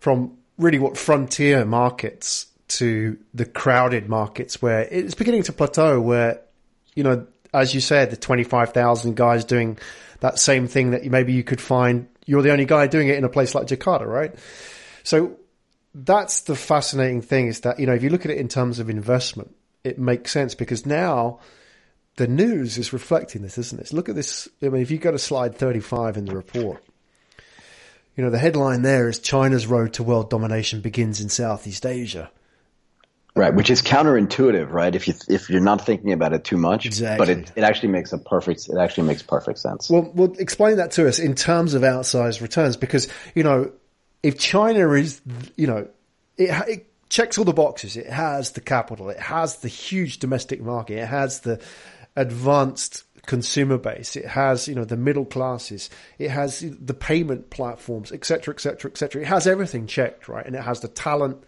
[0.00, 6.40] from really what frontier markets to the crowded markets where it's beginning to plateau where
[6.94, 9.78] you know, as you said, the 25,000 guys doing
[10.20, 13.24] that same thing that maybe you could find, you're the only guy doing it in
[13.24, 14.34] a place like Jakarta, right?
[15.02, 15.36] So
[15.94, 18.78] that's the fascinating thing is that, you know, if you look at it in terms
[18.78, 21.40] of investment, it makes sense because now
[22.16, 23.92] the news is reflecting this, isn't it?
[23.92, 24.48] Look at this.
[24.62, 26.84] I mean, if you go to slide 35 in the report,
[28.16, 32.30] you know, the headline there is China's road to world domination begins in Southeast Asia.
[33.34, 34.94] Right, which is counterintuitive, right?
[34.94, 37.26] If you if you're not thinking about it too much, exactly.
[37.26, 39.88] But it, it actually makes a perfect it actually makes perfect sense.
[39.88, 43.72] Well, well, explain that to us in terms of outsized returns, because you know,
[44.22, 45.22] if China is,
[45.56, 45.88] you know,
[46.36, 47.96] it, it checks all the boxes.
[47.96, 51.58] It has the capital, it has the huge domestic market, it has the
[52.16, 58.12] advanced consumer base, it has you know the middle classes, it has the payment platforms,
[58.12, 59.22] etc., etc., etc.
[59.22, 60.44] It has everything checked, right?
[60.44, 61.42] And it has the talent,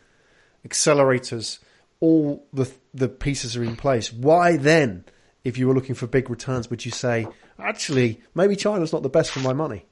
[0.66, 1.59] accelerators
[2.00, 4.12] all the the pieces are in place.
[4.12, 5.04] Why then,
[5.42, 7.26] if you were looking for big returns, would you say
[7.59, 9.87] actually maybe China's not the best for my money?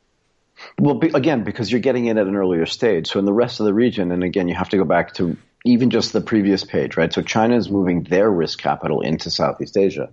[0.79, 3.09] Well, be, again, because you're getting in at an earlier stage.
[3.09, 5.37] So in the rest of the region, and again, you have to go back to
[5.65, 7.13] even just the previous page, right?
[7.13, 10.11] So China is moving their risk capital into Southeast Asia.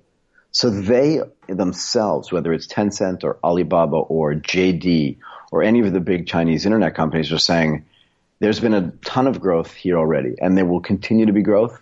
[0.51, 5.17] So they themselves, whether it's Tencent or Alibaba or JD
[5.51, 7.85] or any of the big Chinese internet companies, are saying
[8.39, 11.79] there's been a ton of growth here already, and there will continue to be growth.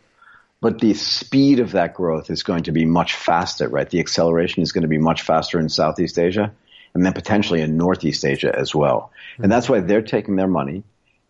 [0.59, 3.89] But the speed of that growth is going to be much faster, right?
[3.89, 6.51] The acceleration is going to be much faster in Southeast Asia
[6.95, 9.11] and then potentially in Northeast Asia as well.
[9.33, 9.43] Mm-hmm.
[9.43, 10.83] And that's why they're taking their money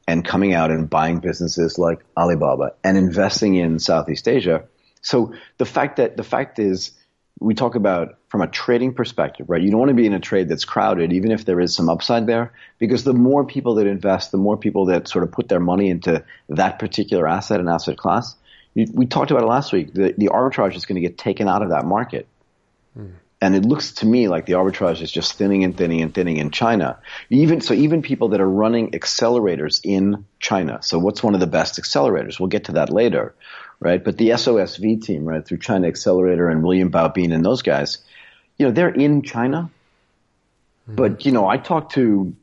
[0.08, 4.64] and coming out and buying businesses like Alibaba and investing in Southeast Asia.
[5.02, 6.92] So the fact that the fact is
[7.40, 9.62] we talk about from a trading perspective, right?
[9.62, 11.90] You don't want to be in a trade that's crowded, even if there is some
[11.90, 15.48] upside there, because the more people that invest, the more people that sort of put
[15.48, 18.36] their money into that particular asset and asset class.
[18.76, 19.94] We talked about it last week.
[19.94, 22.28] The, the arbitrage is going to get taken out of that market.
[22.94, 23.08] Hmm.
[23.40, 26.38] And it looks to me like the arbitrage is just thinning and thinning and thinning
[26.38, 27.00] in China.
[27.30, 30.80] Even so, even people that are running accelerators in China.
[30.82, 32.40] So, what's one of the best accelerators?
[32.40, 33.36] We'll get to that later
[33.80, 34.04] right?
[34.04, 38.00] But the SOSV team, right, through China Accelerator and William Bao Bean and those guys,
[38.58, 39.70] you know, they're in China.
[40.84, 40.96] Mm-hmm.
[40.96, 42.36] But, you know, I talked to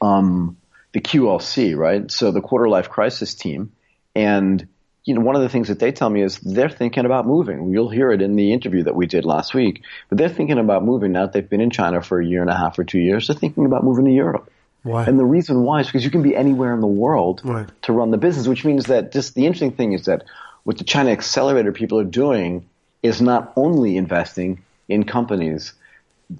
[0.00, 0.56] um,
[0.92, 2.10] the QLC, right?
[2.10, 3.72] So the quarter life crisis team.
[4.14, 4.66] And,
[5.04, 7.70] you know, one of the things that they tell me is they're thinking about moving.
[7.70, 9.82] You'll hear it in the interview that we did last week.
[10.08, 12.50] But they're thinking about moving now that they've been in China for a year and
[12.50, 13.26] a half or two years.
[13.26, 14.50] They're thinking about moving to Europe.
[14.82, 15.04] Why?
[15.04, 17.68] And the reason why is because you can be anywhere in the world right.
[17.82, 20.24] to run the business, which means that just the interesting thing is that
[20.64, 22.68] what the China Accelerator people are doing
[23.02, 25.72] is not only investing in companies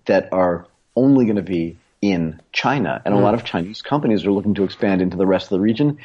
[0.06, 3.00] that are only going to be in China.
[3.04, 3.22] And a mm.
[3.22, 5.98] lot of Chinese companies are looking to expand into the rest of the region,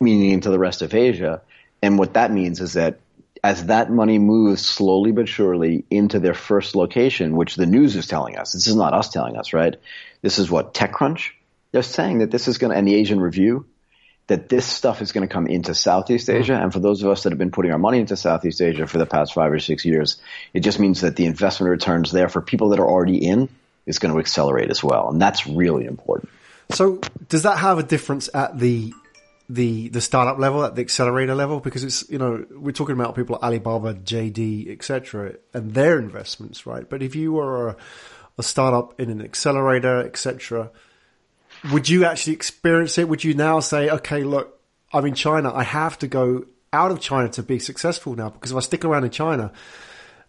[0.00, 1.42] meaning into the rest of Asia.
[1.82, 2.98] And what that means is that
[3.44, 8.06] as that money moves slowly but surely into their first location, which the news is
[8.06, 9.76] telling us, this is not us telling us, right?
[10.22, 11.30] This is what TechCrunch,
[11.76, 13.66] they're saying that this is going to, and the Asian Review,
[14.28, 16.38] that this stuff is going to come into Southeast mm-hmm.
[16.38, 16.54] Asia.
[16.54, 18.96] And for those of us that have been putting our money into Southeast Asia for
[18.96, 20.16] the past five or six years,
[20.54, 23.50] it just means that the investment returns there for people that are already in
[23.84, 25.10] is going to accelerate as well.
[25.10, 26.30] And that's really important.
[26.70, 28.94] So does that have a difference at the
[29.50, 31.60] the the startup level, at the accelerator level?
[31.60, 36.64] Because it's you know we're talking about people like Alibaba, JD, etc., and their investments,
[36.64, 36.88] right?
[36.88, 37.76] But if you are a,
[38.38, 40.70] a startup in an accelerator, etc.,
[41.72, 43.08] would you actually experience it?
[43.08, 44.58] Would you now say, okay, look,
[44.92, 48.50] I'm in China, I have to go out of China to be successful now because
[48.50, 49.52] if I stick around in China,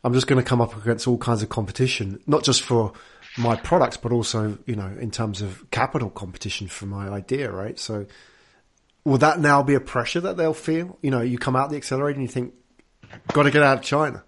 [0.04, 2.94] I'm just going to come up against all kinds of competition, not just for
[3.38, 7.78] my products, but also, you know, in terms of capital competition for my idea, right?
[7.78, 8.06] So
[9.04, 10.98] will that now be a pressure that they'll feel?
[11.02, 12.54] You know, you come out the accelerator and you think,
[13.34, 14.24] got to get out of China.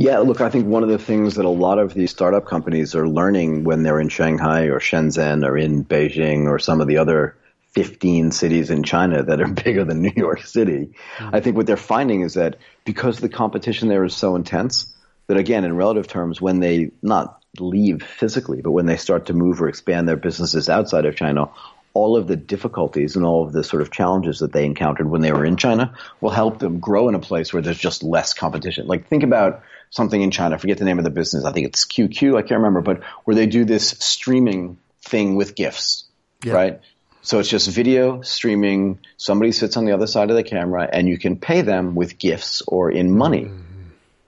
[0.00, 2.94] Yeah, look, I think one of the things that a lot of these startup companies
[2.94, 6.96] are learning when they're in Shanghai or Shenzhen or in Beijing or some of the
[6.96, 7.36] other
[7.72, 11.34] 15 cities in China that are bigger than New York City, mm-hmm.
[11.34, 14.90] I think what they're finding is that because the competition there is so intense,
[15.26, 19.34] that again, in relative terms, when they not leave physically, but when they start to
[19.34, 21.50] move or expand their businesses outside of China,
[21.92, 25.20] all of the difficulties and all of the sort of challenges that they encountered when
[25.20, 28.32] they were in China will help them grow in a place where there's just less
[28.32, 28.86] competition.
[28.86, 30.54] Like think about something in China.
[30.54, 31.44] I forget the name of the business.
[31.44, 32.36] I think it's QQ.
[32.36, 36.04] I can't remember, but where they do this streaming thing with GIFs,
[36.44, 36.52] yeah.
[36.52, 36.80] right?
[37.22, 39.00] So it's just video streaming.
[39.16, 42.18] Somebody sits on the other side of the camera and you can pay them with
[42.18, 43.44] gifts or in money.
[43.44, 43.64] Mm-hmm.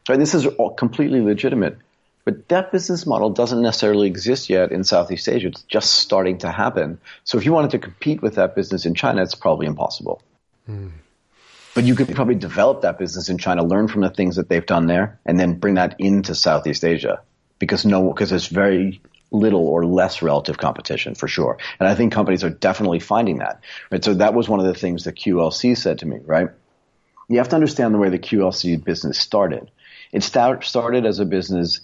[0.08, 0.18] Right?
[0.18, 1.78] This is all completely legitimate.
[2.24, 5.48] But that business model doesn't necessarily exist yet in Southeast Asia.
[5.48, 7.00] It's just starting to happen.
[7.24, 10.22] So if you wanted to compete with that business in China, it's probably impossible.
[10.68, 10.92] Mm.
[11.74, 14.64] But you could probably develop that business in China, learn from the things that they've
[14.64, 17.22] done there, and then bring that into Southeast Asia
[17.58, 21.58] because no, because there's very little or less relative competition for sure.
[21.80, 23.60] And I think companies are definitely finding that.
[23.90, 24.04] Right.
[24.04, 26.18] So that was one of the things that QLC said to me.
[26.24, 26.48] Right.
[27.28, 29.70] You have to understand the way the QLC business started.
[30.12, 31.80] It start, started as a business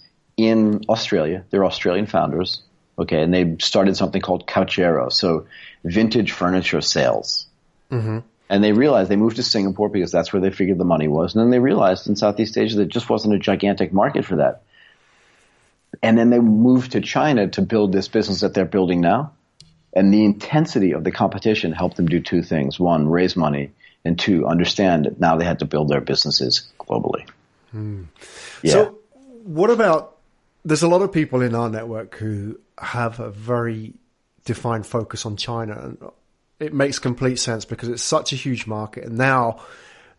[0.47, 1.43] in Australia.
[1.49, 2.61] They're Australian founders.
[2.97, 5.47] Okay, and they started something called Couchero, so
[5.85, 7.47] vintage furniture sales.
[7.89, 8.19] Mm-hmm.
[8.49, 11.33] And they realized they moved to Singapore because that's where they figured the money was.
[11.33, 14.63] And then they realized in Southeast Asia there just wasn't a gigantic market for that.
[16.01, 19.33] And then they moved to China to build this business that they're building now.
[19.93, 22.79] And the intensity of the competition helped them do two things.
[22.79, 23.71] One, raise money.
[24.03, 27.27] And two, understand that now they had to build their businesses globally.
[27.75, 28.07] Mm.
[28.61, 28.71] Yeah.
[28.71, 28.99] So
[29.43, 30.17] what about,
[30.65, 33.93] there's a lot of people in our network who have a very
[34.45, 35.97] defined focus on China And
[36.59, 39.05] it makes complete sense because it's such a huge market.
[39.05, 39.59] And now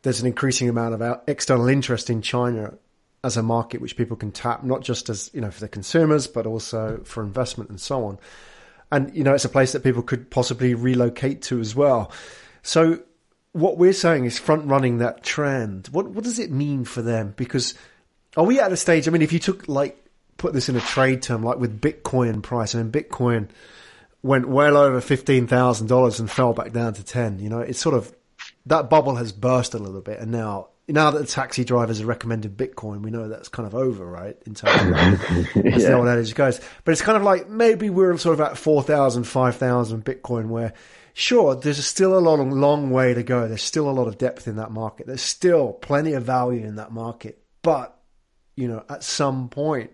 [0.03, 2.75] there's an increasing amount of external interest in China
[3.23, 6.27] as a market which people can tap, not just as, you know, for the consumers,
[6.27, 8.19] but also for investment and so on.
[8.91, 12.11] And, you know, it's a place that people could possibly relocate to as well.
[12.63, 13.01] So
[13.53, 15.89] what we're saying is front running that trend.
[15.89, 17.35] What, what does it mean for them?
[17.37, 17.75] Because
[18.37, 19.07] are we at a stage?
[19.07, 20.03] I mean, if you took like,
[20.41, 23.49] put this in a trade term, like with Bitcoin price, I mean, Bitcoin,
[24.23, 27.39] went well over fifteen thousand dollars and fell back down to ten.
[27.39, 28.15] You know, it's sort of
[28.67, 32.09] that bubble has burst a little bit, and now now that the taxi drivers have
[32.09, 34.37] recommended Bitcoin, we know that's kind of over, right?
[34.47, 34.95] In terms of
[35.67, 35.91] as yeah.
[35.91, 36.61] the old adage goes.
[36.85, 40.73] But it's kind of like maybe we're sort of at 4,000, 5,000 Bitcoin where
[41.15, 43.47] sure, there's still a long, long way to go.
[43.47, 45.07] There's still a lot of depth in that market.
[45.07, 47.43] There's still plenty of value in that market.
[47.63, 47.97] But,
[48.57, 49.91] you know, at some point,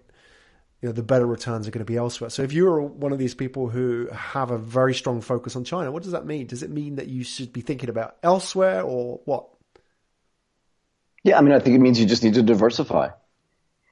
[0.87, 2.31] you know, the better returns are going to be elsewhere.
[2.31, 5.91] So if you're one of these people who have a very strong focus on China,
[5.91, 6.47] what does that mean?
[6.47, 9.49] Does it mean that you should be thinking about elsewhere or what?
[11.25, 13.09] Yeah, I mean, I think it means you just need to diversify.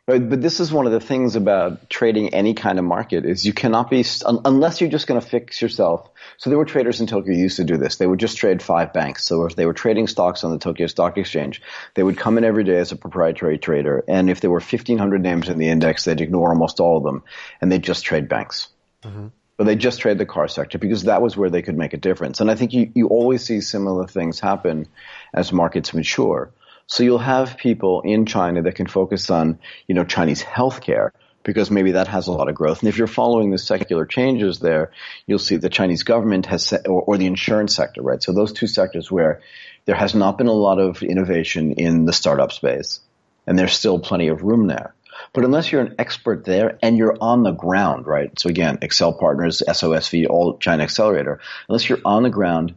[0.06, 0.28] Right?
[0.28, 3.54] But this is one of the things about trading any kind of market is you
[3.54, 6.10] cannot be unless you're just going to fix yourself.
[6.36, 7.96] So there were traders in Tokyo used to do this.
[7.96, 9.24] They would just trade five banks.
[9.24, 11.62] So if they were trading stocks on the Tokyo Stock Exchange,
[11.94, 14.04] they would come in every day as a proprietary trader.
[14.06, 17.22] And if there were 1500 names in the index, they'd ignore almost all of them
[17.62, 18.68] and they'd just trade banks.
[19.04, 19.28] Mm-hmm.
[19.56, 21.98] But they just trade the car sector because that was where they could make a
[21.98, 22.42] difference.
[22.42, 24.86] And I think you, you always see similar things happen
[25.32, 26.50] as markets mature.
[26.86, 31.10] So you'll have people in China that can focus on, you know, Chinese healthcare
[31.42, 32.80] because maybe that has a lot of growth.
[32.80, 34.90] And if you're following the secular changes there,
[35.26, 38.22] you'll see the Chinese government has, or, or the insurance sector, right?
[38.22, 39.40] So those two sectors where
[39.84, 43.00] there has not been a lot of innovation in the startup space
[43.46, 44.94] and there's still plenty of room there.
[45.32, 48.36] But unless you're an expert there and you're on the ground, right?
[48.38, 52.74] So again, Accel Partners, SOSV, all China Accelerator, unless you're on the ground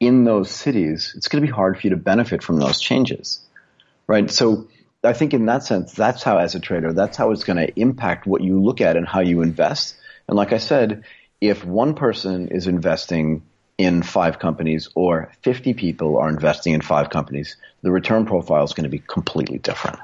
[0.00, 3.40] in those cities, it's going to be hard for you to benefit from those changes,
[4.06, 4.30] right?
[4.30, 4.68] So
[5.02, 7.80] I think in that sense, that's how as a trader, that's how it's going to
[7.80, 9.96] impact what you look at and how you invest.
[10.28, 11.04] And like I said,
[11.40, 13.42] if one person is investing
[13.76, 18.72] in five companies or 50 people are investing in five companies, the return profile is
[18.72, 19.98] going to be completely different.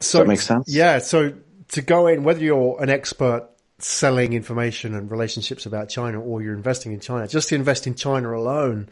[0.00, 0.68] So, Does that make sense?
[0.68, 0.98] Yeah.
[0.98, 1.34] So
[1.68, 3.48] to go in, whether you're an expert
[3.84, 7.94] selling information and relationships about China or you're investing in China, just to invest in
[7.94, 8.88] China alone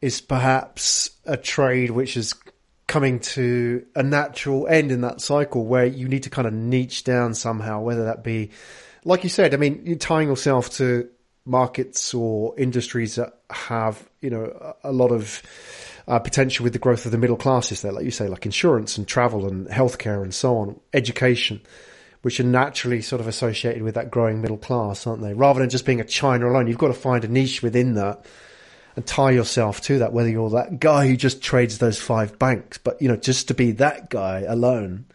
[0.00, 2.34] is perhaps a trade which is
[2.88, 7.04] coming to a natural end in that cycle where you need to kind of niche
[7.04, 8.50] down somehow, whether that be,
[9.04, 11.08] like you said, I mean, you're tying yourself to
[11.44, 15.42] markets or industries that have, you know, a lot of
[16.08, 18.98] uh, potential with the growth of the middle classes there, like you say, like insurance
[18.98, 21.60] and travel and healthcare and so on, education,
[22.22, 25.34] which are naturally sort of associated with that growing middle class, aren't they?
[25.34, 28.24] Rather than just being a China alone, you've got to find a niche within that
[28.94, 32.78] and tie yourself to that, whether you're that guy who just trades those five banks,
[32.78, 35.06] but you know, just to be that guy alone,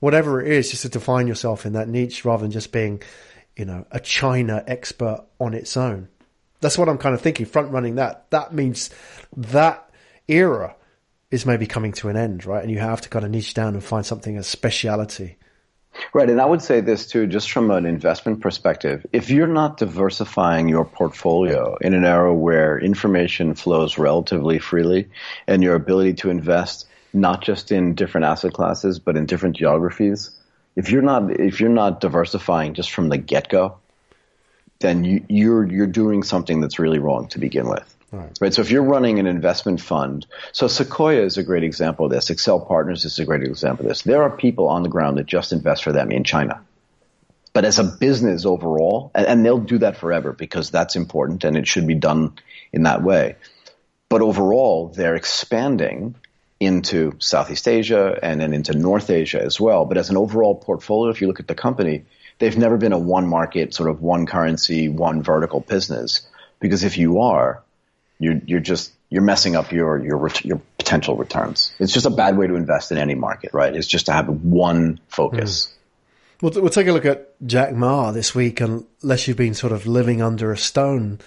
[0.00, 3.02] whatever it is, just to define yourself in that niche rather than just being,
[3.56, 6.08] you know, a China expert on its own.
[6.60, 8.30] That's what I'm kind of thinking, front running that.
[8.30, 8.90] That means
[9.36, 9.88] that
[10.26, 10.74] era
[11.30, 12.62] is maybe coming to an end, right?
[12.62, 15.36] And you have to kind of niche down and find something as speciality.
[16.12, 16.28] Right.
[16.28, 19.06] And I would say this too, just from an investment perspective.
[19.12, 25.08] If you're not diversifying your portfolio in an era where information flows relatively freely
[25.46, 30.30] and your ability to invest not just in different asset classes, but in different geographies,
[30.76, 33.78] if you're not, if you're not diversifying just from the get go,
[34.80, 37.95] then you, you're, you're doing something that's really wrong to begin with.
[38.12, 38.38] Right.
[38.40, 38.54] right.
[38.54, 42.30] So if you're running an investment fund, so Sequoia is a great example of this.
[42.30, 44.02] Accel Partners is a great example of this.
[44.02, 46.62] There are people on the ground that just invest for them in China.
[47.52, 51.56] But as a business overall, and, and they'll do that forever because that's important and
[51.56, 52.34] it should be done
[52.72, 53.36] in that way.
[54.08, 56.14] But overall, they're expanding
[56.60, 59.84] into Southeast Asia and then into North Asia as well.
[59.84, 62.04] But as an overall portfolio, if you look at the company,
[62.38, 66.26] they've never been a one market, sort of one currency, one vertical business.
[66.60, 67.62] Because if you are,
[68.18, 71.72] you're you're just you're messing up your your your potential returns.
[71.78, 73.74] It's just a bad way to invest in any market, right?
[73.74, 75.66] It's just to have one focus.
[75.66, 75.72] Mm.
[76.42, 79.86] We'll, we'll take a look at Jack Ma this week, unless you've been sort of
[79.86, 81.18] living under a stone.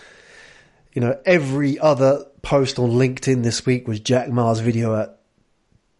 [0.93, 5.19] You know, every other post on LinkedIn this week was Jack Ma's video at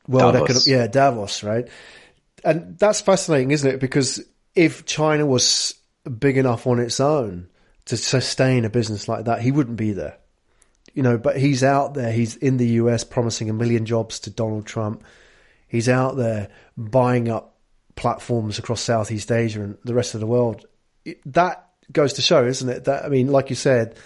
[0.08, 1.68] World Economic, yeah, Davos, right?
[2.44, 3.80] And that's fascinating, isn't it?
[3.80, 4.24] Because
[4.56, 5.76] if China was
[6.20, 7.48] big enough on its own
[7.86, 10.18] to sustain a business like that, he wouldn't be there
[10.94, 12.12] you know, but he's out there.
[12.12, 15.04] He's in the US promising a million jobs to Donald Trump.
[15.68, 17.58] He's out there buying up
[17.96, 20.66] platforms across Southeast Asia and the rest of the world.
[21.26, 22.86] That goes to show, isn't it?
[22.86, 23.98] That I mean, like you said,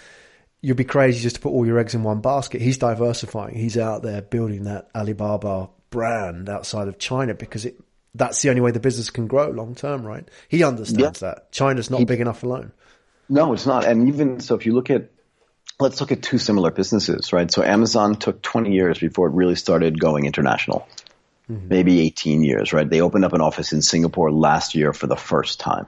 [0.60, 2.60] you'd be crazy just to put all your eggs in one basket.
[2.60, 3.54] He's diversifying.
[3.54, 7.80] He's out there building that Alibaba brand outside of China because it
[8.14, 10.28] that's the only way the business can grow long term, right?
[10.48, 11.30] He understands yeah.
[11.30, 11.52] that.
[11.52, 12.72] China's not he, big enough alone.
[13.28, 13.84] No, it's not.
[13.84, 15.10] And even so, if you look at
[15.80, 17.50] let's look at two similar businesses, right?
[17.50, 20.86] So Amazon took 20 years before it really started going international.
[21.50, 21.68] Mm-hmm.
[21.68, 22.88] Maybe 18 years, right?
[22.88, 25.86] They opened up an office in Singapore last year for the first time.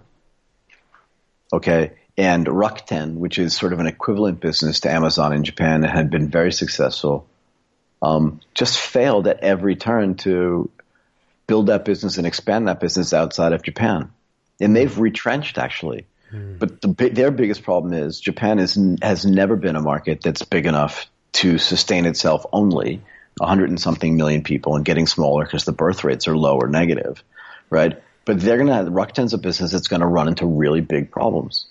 [1.53, 1.93] Okay.
[2.19, 6.11] And Rakuten, which is sort of an equivalent business to Amazon in Japan and had
[6.11, 7.27] been very successful,
[8.03, 10.71] um, just failed at every turn to
[11.47, 14.11] build that business and expand that business outside of Japan.
[14.61, 16.07] And they've retrenched actually.
[16.31, 16.57] Hmm.
[16.59, 20.67] But the, their biggest problem is Japan is, has never been a market that's big
[20.67, 23.03] enough to sustain itself only
[23.39, 26.69] 100 and something million people and getting smaller because the birth rates are low or
[26.69, 27.23] negative,
[27.69, 28.03] right?
[28.25, 31.11] But they're going to have Rakuten's a business that's going to run into really big
[31.11, 31.67] problems,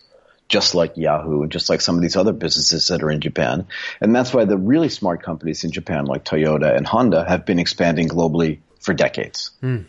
[0.48, 3.68] just like Yahoo and just like some of these other businesses that are in Japan.
[4.00, 7.60] And that's why the really smart companies in Japan, like Toyota and Honda, have been
[7.60, 9.52] expanding globally for decades.
[9.64, 9.86] Mm.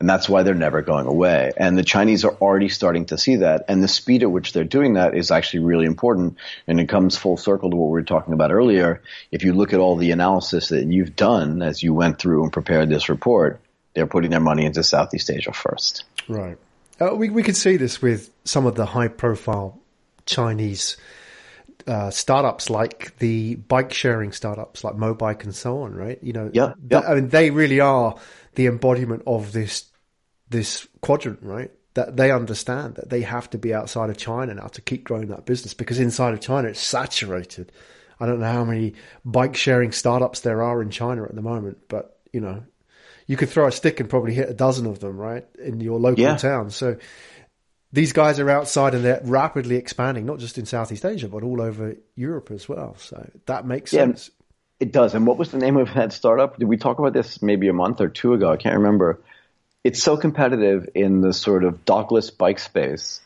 [0.00, 1.50] And that's why they're never going away.
[1.56, 3.64] And the Chinese are already starting to see that.
[3.66, 6.36] And the speed at which they're doing that is actually really important.
[6.68, 9.02] And it comes full circle to what we were talking about earlier.
[9.32, 12.52] If you look at all the analysis that you've done as you went through and
[12.52, 13.60] prepared this report,
[13.94, 16.04] they're putting their money into Southeast Asia first.
[16.28, 16.58] Right.
[17.00, 19.80] Uh, we, we could see this with some of the high profile
[20.26, 20.96] Chinese
[21.88, 26.18] uh, startups like the bike sharing startups like Mobike and so on, right?
[26.22, 27.00] You know, yeah, yeah.
[27.00, 28.16] I mean, they really are
[28.58, 29.84] the embodiment of this
[30.50, 31.70] this quadrant, right?
[31.94, 35.28] That they understand that they have to be outside of China now to keep growing
[35.28, 37.70] that business because inside of China it's saturated.
[38.18, 38.94] I don't know how many
[39.24, 42.64] bike sharing startups there are in China at the moment, but you know,
[43.28, 46.00] you could throw a stick and probably hit a dozen of them, right, in your
[46.00, 46.36] local Yeah.
[46.36, 46.70] town.
[46.70, 46.96] So
[47.92, 51.60] these guys are outside and they're rapidly expanding, not just in Southeast Asia, but all
[51.62, 52.96] over Europe as well.
[52.98, 54.06] So that makes Yeah.
[54.06, 54.32] sense.
[54.80, 55.14] It does.
[55.14, 56.58] And what was the name of that startup?
[56.58, 58.50] Did we talk about this maybe a month or two ago?
[58.52, 59.20] I can't remember.
[59.82, 63.20] It's so competitive in the sort of dockless bike space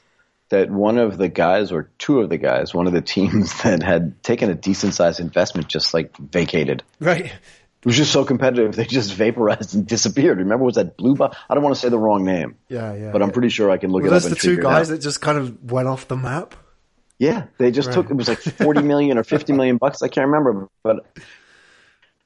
[0.49, 3.83] that one of the guys or two of the guys, one of the teams that
[3.83, 6.83] had taken a decent sized investment just like vacated.
[7.01, 7.27] Right.
[7.27, 10.39] It was just so competitive they just vaporized and disappeared.
[10.39, 11.33] Remember was that Blue Bike?
[11.51, 12.55] I don't want to say the wrong name.
[12.69, 13.11] Yeah, yeah.
[13.11, 14.99] But I'm pretty sure I can look Were it up those the two guys that
[14.99, 16.55] just kind of went off the map?
[17.19, 17.95] Yeah, they just Right.
[17.95, 20.01] took it was like forty million or fifty million bucks.
[20.01, 21.07] I can't remember, but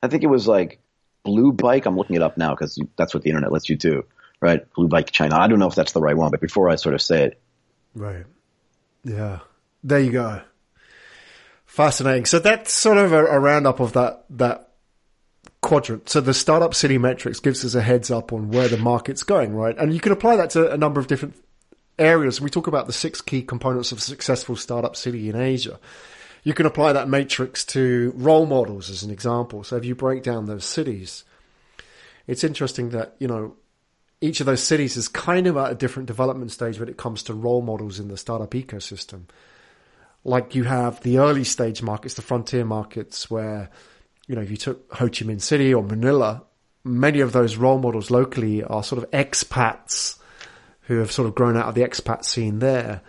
[0.07, 0.81] I think it was like
[1.25, 1.87] Blue Bike.
[1.87, 4.05] I'm looking it up now because that's what the internet lets you do,
[4.41, 4.73] right?
[4.75, 5.37] Blue Bike China.
[5.37, 7.41] I don't know if that's the right one, but before I sort of say it,
[7.97, 8.27] Right.
[9.05, 9.41] Yeah.
[9.83, 10.43] There you go.
[11.65, 12.27] Fascinating.
[12.27, 14.69] So that's sort of a, a roundup of that that
[15.63, 16.09] quadrant.
[16.09, 19.55] So the startup city matrix gives us a heads up on where the market's going,
[19.55, 19.77] right?
[19.77, 21.35] And you can apply that to a number of different
[21.99, 22.41] areas.
[22.41, 25.81] We talk about the six key components of a successful startup city in Asia.
[26.47, 29.65] You can apply that matrix to role models as an example.
[29.65, 31.25] So if you break down those cities,
[32.29, 33.57] it's interesting that, you know,
[34.21, 37.25] each of those cities is kind of at a different development stage when it comes
[37.25, 39.23] to role models in the startup ecosystem.
[40.23, 43.69] Like you have the early stage markets, the frontier markets, where,
[44.29, 46.45] you know, if you took Ho Chi Minh City or Manila,
[46.85, 50.17] many of those role models locally are sort of expats
[50.83, 53.01] who have sort of grown out of the expat scene there.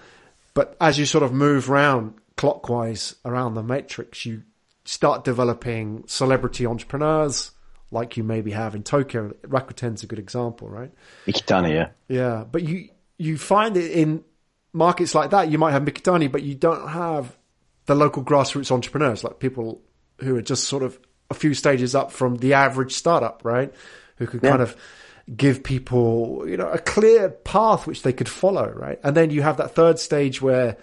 [0.56, 4.44] But as you sort of move around clockwise around the matrix, you
[4.86, 7.52] start developing celebrity entrepreneurs
[7.92, 9.34] like you maybe have in Tokyo.
[9.44, 10.92] Rakuten's a good example, right?
[11.26, 11.90] Mikitani, yeah.
[12.08, 14.24] Yeah, but you you find it in
[14.74, 15.50] markets like that.
[15.52, 17.36] You might have Mikitani, but you don't have
[17.86, 19.82] the local grassroots entrepreneurs, like people
[20.20, 23.74] who are just sort of a few stages up from the average startup, right?
[24.18, 24.76] Who could kind of
[25.36, 29.00] give people, you know, a clear path which they could follow, right?
[29.04, 30.78] And then you have that third stage where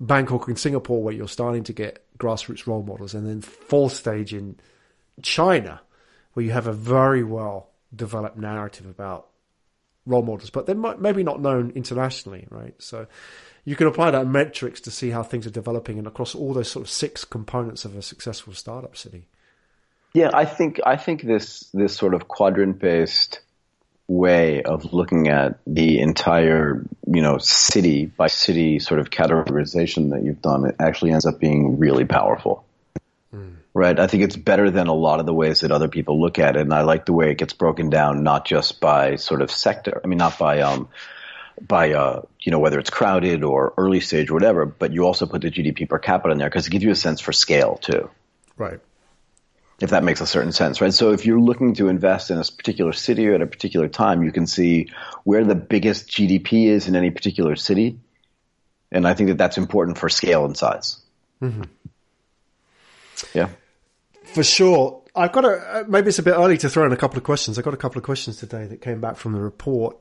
[0.00, 4.32] Bangkok and Singapore, where you're starting to get grassroots role models, and then fourth stage
[4.32, 4.56] in
[5.22, 5.80] China,
[6.32, 9.28] where you have a very well developed narrative about
[10.06, 12.74] role models, but they're maybe not known internationally, right?
[12.78, 13.06] So
[13.64, 16.70] you can apply that matrix to see how things are developing and across all those
[16.70, 19.28] sort of six components of a successful startup city.
[20.14, 23.40] Yeah, I think I think this this sort of quadrant based
[24.08, 30.24] way of looking at the entire you know city by city sort of categorization that
[30.24, 32.64] you've done it actually ends up being really powerful.
[33.74, 34.00] Right.
[34.00, 36.56] I think it's better than a lot of the ways that other people look at
[36.56, 36.62] it.
[36.62, 40.00] And I like the way it gets broken down, not just by sort of sector.
[40.02, 40.88] I mean, not by, um,
[41.60, 45.26] by, uh, you know, whether it's crowded or early stage or whatever, but you also
[45.26, 47.76] put the GDP per capita in there because it gives you a sense for scale
[47.76, 48.10] too
[48.58, 48.80] Right.
[49.80, 50.92] If that makes a certain sense, right?
[50.92, 54.22] So if you're looking to invest in a particular city or at a particular time,
[54.22, 54.88] you can see
[55.24, 58.00] where the biggest GDP is in any particular city.
[58.90, 60.98] And I think that that's important for scale and size.
[63.34, 63.50] Yeah.
[64.24, 65.02] For sure.
[65.14, 67.24] I've got a, uh, maybe it's a bit early to throw in a couple of
[67.24, 67.58] questions.
[67.58, 69.96] I've got a couple of questions today that came back from the report.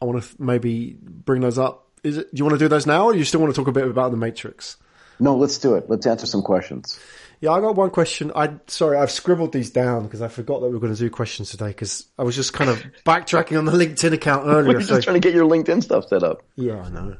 [0.00, 1.88] I want to maybe bring those up.
[2.02, 3.68] Is it, do you want to do those now or you still want to talk
[3.68, 4.76] a bit about the matrix?
[5.20, 5.88] No, let's do it.
[5.88, 6.98] Let's answer some questions.
[7.42, 8.30] Yeah, I got one question.
[8.36, 11.10] I sorry, I've scribbled these down because I forgot that we were going to do
[11.10, 14.78] questions today because I was just kind of backtracking on the LinkedIn account We're earlier.
[14.78, 16.44] just so trying to get your LinkedIn stuff set up.
[16.54, 17.16] yeah, I know.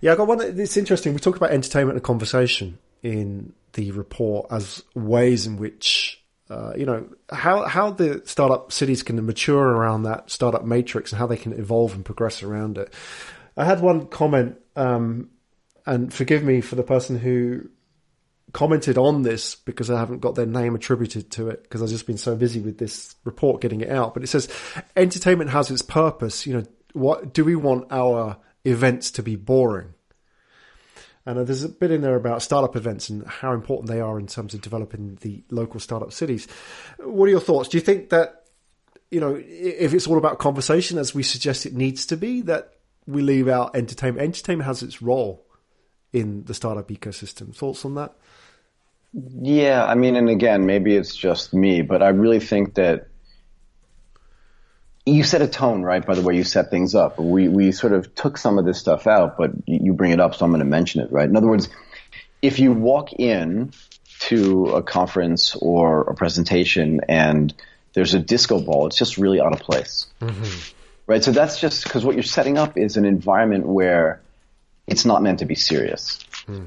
[0.00, 0.40] Yeah, I got one.
[0.40, 1.14] It's interesting.
[1.14, 6.20] We talked about entertainment and conversation in the report as ways in which
[6.50, 11.20] uh, you know how how the startup cities can mature around that startup matrix and
[11.20, 12.92] how they can evolve and progress around it.
[13.56, 15.30] I had one comment, um,
[15.86, 17.68] and forgive me for the person who
[18.52, 22.06] commented on this because I haven't got their name attributed to it because I've just
[22.06, 24.14] been so busy with this report getting it out.
[24.14, 24.48] But it says
[24.96, 26.46] entertainment has its purpose.
[26.46, 29.94] You know, what do we want our events to be boring?
[31.24, 34.18] And uh, there's a bit in there about startup events and how important they are
[34.18, 36.48] in terms of developing the local startup cities.
[36.98, 37.68] What are your thoughts?
[37.68, 38.46] Do you think that,
[39.10, 42.74] you know, if it's all about conversation as we suggest it needs to be, that
[43.06, 44.24] we leave out entertainment?
[44.24, 45.46] Entertainment has its role
[46.12, 47.54] in the startup ecosystem.
[47.54, 48.16] Thoughts on that?
[49.12, 53.08] Yeah, I mean, and again, maybe it's just me, but I really think that
[55.04, 57.18] you set a tone, right, by the way you set things up.
[57.18, 60.20] We, we sort of took some of this stuff out, but you you bring it
[60.20, 61.28] up, so I'm going to mention it, right?
[61.28, 61.68] In other words,
[62.40, 63.72] if you walk in
[64.20, 67.52] to a conference or a presentation and
[67.92, 70.06] there's a disco ball, it's just really out of place.
[70.20, 70.72] Mm-hmm.
[71.06, 71.22] Right?
[71.22, 74.22] So that's just because what you're setting up is an environment where
[74.86, 76.20] it's not meant to be serious.
[76.46, 76.66] Hmm.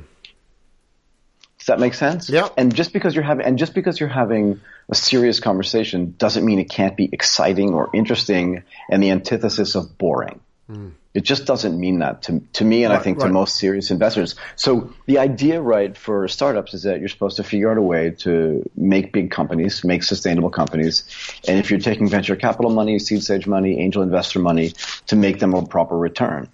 [1.65, 2.29] Does that make sense?
[2.29, 2.49] Yeah.
[2.57, 6.59] And just because you're having and just because you're having a serious conversation doesn't mean
[6.59, 10.41] it can't be exciting or interesting and the antithesis of boring.
[10.67, 10.89] Hmm.
[11.15, 13.89] It just doesn't mean that to, to me and I Right, think to most serious
[13.89, 14.35] investors.
[14.55, 18.11] So the idea, right, for startups is that you're supposed to figure out a way
[18.19, 21.03] to make big companies, make sustainable companies.
[21.47, 24.73] And if you're taking venture capital money, seed stage money, angel investor money,
[25.07, 26.47] to make them a proper return.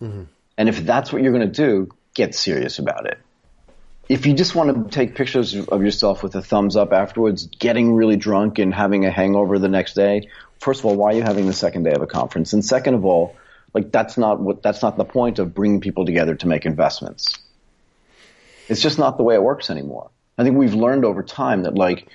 [0.00, 0.22] Mm-hmm.
[0.56, 3.18] And if that's what you're going to do, get serious about it.
[4.08, 7.94] If you just want to take pictures of yourself with a thumbs up afterwards, getting
[7.94, 10.28] really drunk and having a hangover the next day,
[10.60, 12.52] first of all, why are you having the second day of a conference?
[12.52, 13.34] And second of all,
[13.72, 17.38] like that's not what that's not the point of bringing people together to make investments.
[18.68, 20.10] It's just not the way it works anymore.
[20.36, 22.06] I think we've learned over time that like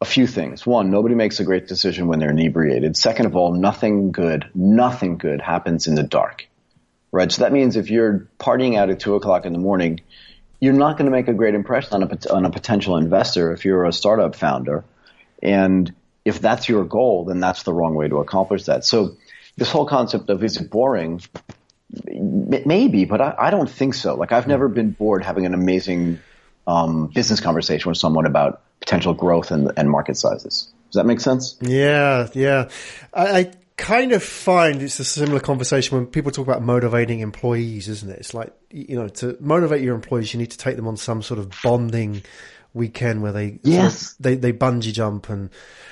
[0.00, 0.66] a few things.
[0.66, 2.96] One, nobody makes a great decision when they're inebriated.
[2.96, 6.46] Second of all, nothing good, nothing good happens in the dark
[7.14, 7.30] right?
[7.30, 10.00] So that means if you're partying out at two o'clock in the morning,
[10.60, 13.64] you're not going to make a great impression on a, on a potential investor if
[13.64, 14.84] you're a startup founder.
[15.42, 15.92] And
[16.24, 18.84] if that's your goal, then that's the wrong way to accomplish that.
[18.84, 19.16] So
[19.56, 21.20] this whole concept of is it boring?
[22.06, 24.14] Maybe, but I, I don't think so.
[24.14, 26.18] Like I've never been bored having an amazing
[26.66, 30.72] um, business conversation with someone about potential growth and, and market sizes.
[30.90, 31.56] Does that make sense?
[31.60, 32.68] Yeah, yeah.
[33.12, 37.88] I, I kind of find it's a similar conversation when people talk about motivating employees,
[37.88, 38.18] isn't it?
[38.20, 41.22] It's like, you know, to motivate your employees, you need to take them on some
[41.22, 42.22] sort of bonding
[42.72, 44.14] weekend where they, sort of- Yes.
[44.20, 45.50] they, they bungee jump and,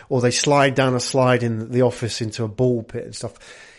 [0.09, 3.35] or they slide down a slide in the office into a ball pit and stuff.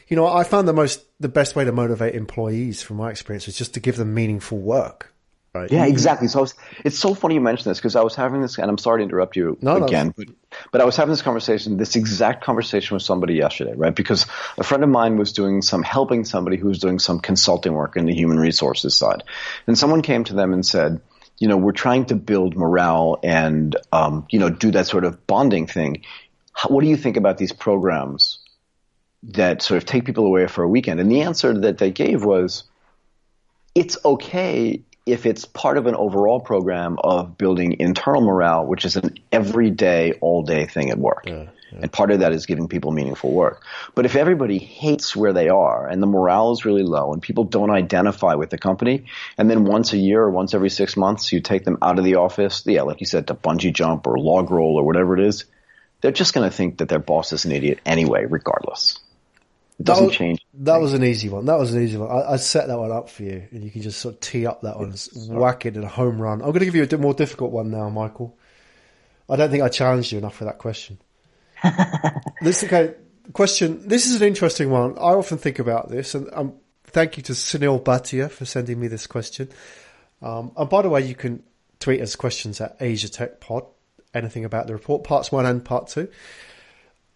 [0.08, 3.48] You know, I found the most, the best way to motivate employees from my experience
[3.48, 5.13] is just to give them meaningful work.
[5.56, 5.72] Right.
[5.72, 6.28] Yeah, exactly.
[6.30, 8.68] So I was, it's so funny you mention this because I was having this, and
[8.68, 9.86] I'm sorry to interrupt you No, no.
[9.86, 10.28] again, but,
[10.72, 13.94] but I was having this conversation, this exact conversation with somebody yesterday, right?
[13.94, 14.26] Because
[14.58, 17.98] a friend of mine was doing some, helping somebody who was doing some consulting work
[17.98, 19.22] in the human resources side.
[19.68, 21.02] And someone came to them and said,
[21.38, 25.28] you know, we're trying to build morale and, um, you know, do that sort of
[25.28, 26.04] bonding thing.
[26.54, 28.40] How, what do you think about these programs
[29.22, 31.00] that sort of take people away for a weekend?
[31.00, 32.64] And the answer that they gave was,
[33.76, 38.96] it's okay if it's part of an overall program of building internal morale, which is
[38.96, 41.26] an everyday, all day thing at work.
[41.82, 43.64] And part of that is giving people meaningful work.
[43.96, 47.46] But if everybody hates where they are and the morale is really low and people
[47.46, 49.06] don't identify with the company,
[49.38, 52.06] and then once a year or once every six months you take them out of
[52.06, 55.26] the office, yeah, like you said, to bungee jump or log roll or whatever it
[55.26, 55.46] is,
[56.02, 59.00] they're just going to think that their boss is an idiot anyway, regardless.
[59.84, 60.46] It doesn't That was- change.
[60.60, 61.46] That was an easy one.
[61.46, 62.10] That was an easy one.
[62.10, 64.46] I, I set that one up for you, and you can just sort of tee
[64.46, 66.42] up that one, and whack it in a home run.
[66.42, 68.38] I'm going to give you a more difficult one now, Michael.
[69.30, 71.00] I don't think I challenged you enough for that question.
[72.42, 72.94] this okay
[73.34, 73.86] question.
[73.88, 74.92] This is an interesting one.
[74.98, 76.54] I often think about this, and um,
[76.86, 79.50] thank you to Sunil Bhatia for sending me this question.
[80.22, 81.44] Um, and by the way, you can
[81.80, 83.66] tweet us questions at Asia Tech Pod.
[84.14, 86.08] Anything about the report, parts one and part two.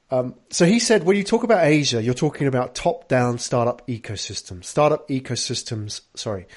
[0.10, 4.66] Um, so he said, when you talk about Asia, you're talking about top-down startup ecosystems.
[4.66, 6.48] Startup ecosystems, sorry,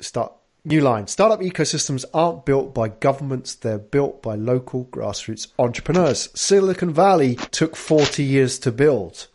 [0.00, 0.32] start
[0.66, 1.06] new line.
[1.06, 6.28] Startup ecosystems aren't built by governments; they're built by local grassroots entrepreneurs.
[6.34, 9.28] Silicon Valley took 40 years to build.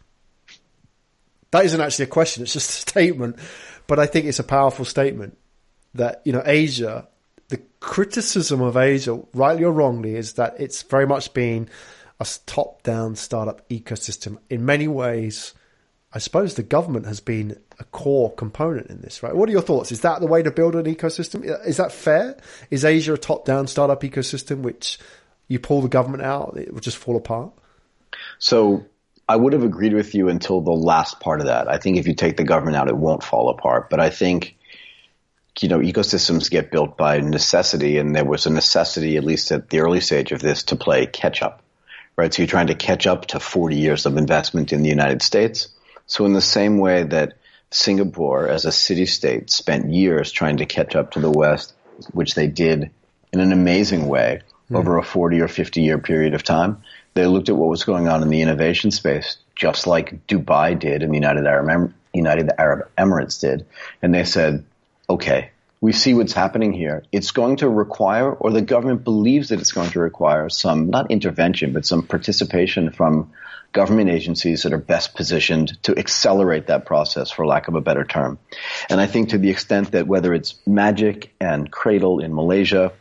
[1.51, 3.37] That isn't actually a question; it's just a statement.
[3.87, 5.37] But I think it's a powerful statement
[5.95, 7.07] that you know Asia.
[7.47, 11.67] The criticism of Asia, rightly or wrongly, is that it's very much been
[12.21, 14.37] a top-down startup ecosystem.
[14.49, 15.53] In many ways,
[16.13, 19.35] I suppose the government has been a core component in this, right?
[19.35, 19.91] What are your thoughts?
[19.91, 21.43] Is that the way to build an ecosystem?
[21.65, 22.37] Is that fair?
[22.69, 24.99] Is Asia a top-down startup ecosystem, which
[25.47, 27.51] you pull the government out, it will just fall apart?
[28.39, 28.85] So
[29.27, 31.69] I would have agreed with you until the last part of that.
[31.69, 33.89] I think if you take the government out, it won't fall apart.
[33.89, 34.57] But I think,
[35.59, 39.69] you know, ecosystems get built by necessity, and there was a necessity, at least at
[39.69, 41.63] the early stage of this, to play catch up,
[42.15, 42.33] right?
[42.33, 45.69] So you're trying to catch up to 40 years of investment in the United States.
[46.05, 47.33] So in the same way that
[47.71, 51.73] Singapore, as a city state, spent years trying to catch up to the West,
[52.11, 52.91] which they did
[53.31, 54.75] in an amazing way hmm.
[54.75, 56.83] over a 40 or 50 year period of time.
[57.13, 61.03] They looked at what was going on in the innovation space, just like Dubai did
[61.03, 63.65] and the United Arab, Em- United Arab Emirates did.
[64.01, 64.65] And they said,
[65.09, 65.51] okay,
[65.81, 67.03] we see what's happening here.
[67.11, 71.09] It's going to require, or the government believes that it's going to require some, not
[71.09, 73.31] intervention, but some participation from
[73.73, 78.03] government agencies that are best positioned to accelerate that process, for lack of a better
[78.03, 78.37] term.
[78.89, 82.93] And I think to the extent that whether it's Magic and Cradle in Malaysia,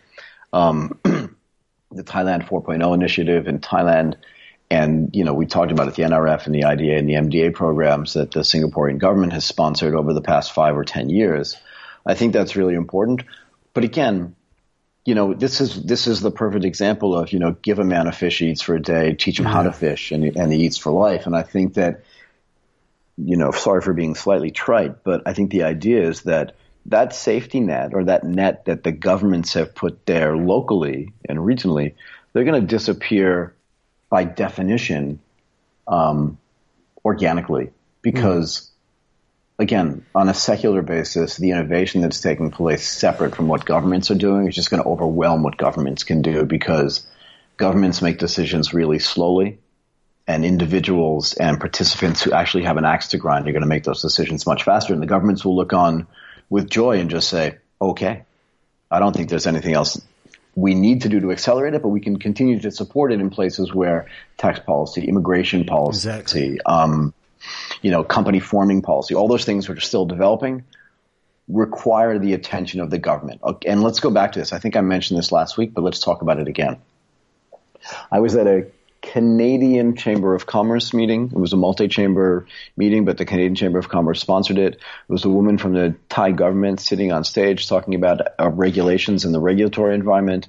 [0.52, 4.14] um, the Thailand 4.0 initiative in Thailand,
[4.70, 7.52] and you know we talked about it, the NRF and the IDA and the MDA
[7.52, 11.56] programs that the Singaporean government has sponsored over the past five or ten years.
[12.04, 13.24] I think that's really important.
[13.74, 14.34] But again,
[15.04, 18.06] you know, this is this is the perfect example of you know, give a man
[18.06, 20.60] a fish he eats for a day, teach him how to fish, and and he
[20.60, 21.26] eats for life.
[21.26, 22.04] And I think that,
[23.16, 26.54] you know, sorry for being slightly trite, but I think the idea is that
[26.86, 31.94] that safety net or that net that the governments have put there locally and regionally,
[32.32, 33.54] they're going to disappear
[34.10, 35.20] by definition
[35.86, 36.38] um,
[37.04, 37.70] organically
[38.02, 38.69] because.
[39.60, 44.14] Again, on a secular basis, the innovation that's taking place separate from what governments are
[44.14, 47.06] doing is just going to overwhelm what governments can do because
[47.58, 49.58] governments make decisions really slowly
[50.26, 53.84] and individuals and participants who actually have an axe to grind are going to make
[53.84, 54.94] those decisions much faster.
[54.94, 56.06] And the governments will look on
[56.48, 58.22] with joy and just say, okay,
[58.90, 60.00] I don't think there's anything else
[60.54, 63.28] we need to do to accelerate it, but we can continue to support it in
[63.28, 64.06] places where
[64.38, 66.60] tax policy, immigration policy, Exactly.
[66.64, 67.12] um,
[67.82, 70.64] you know, company forming policy, all those things which are still developing
[71.48, 73.40] require the attention of the government.
[73.66, 74.52] And let's go back to this.
[74.52, 76.78] I think I mentioned this last week, but let's talk about it again.
[78.12, 78.66] I was at a
[79.12, 81.32] Canadian Chamber of Commerce meeting.
[81.32, 82.46] It was a multi-chamber
[82.76, 84.74] meeting, but the Canadian Chamber of Commerce sponsored it.
[84.74, 89.24] It was a woman from the Thai government sitting on stage talking about uh, regulations
[89.24, 90.46] in the regulatory environment.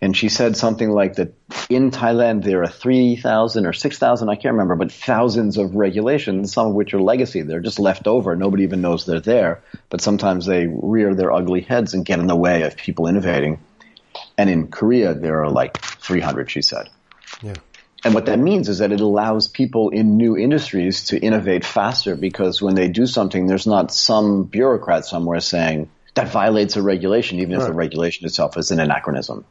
[0.00, 1.34] And she said something like that
[1.68, 6.68] in Thailand there are 3,000 or 6,000, I can't remember, but thousands of regulations, some
[6.68, 7.42] of which are legacy.
[7.42, 8.34] They're just left over.
[8.34, 9.62] Nobody even knows they're there.
[9.90, 13.58] But sometimes they rear their ugly heads and get in the way of people innovating.
[14.38, 16.88] And in Korea there are like 300, she said.
[17.42, 17.54] Yeah.
[18.02, 22.16] And what that means is that it allows people in new industries to innovate faster
[22.16, 27.40] because when they do something, there's not some bureaucrat somewhere saying that violates a regulation,
[27.40, 29.44] even if the regulation itself is an anachronism.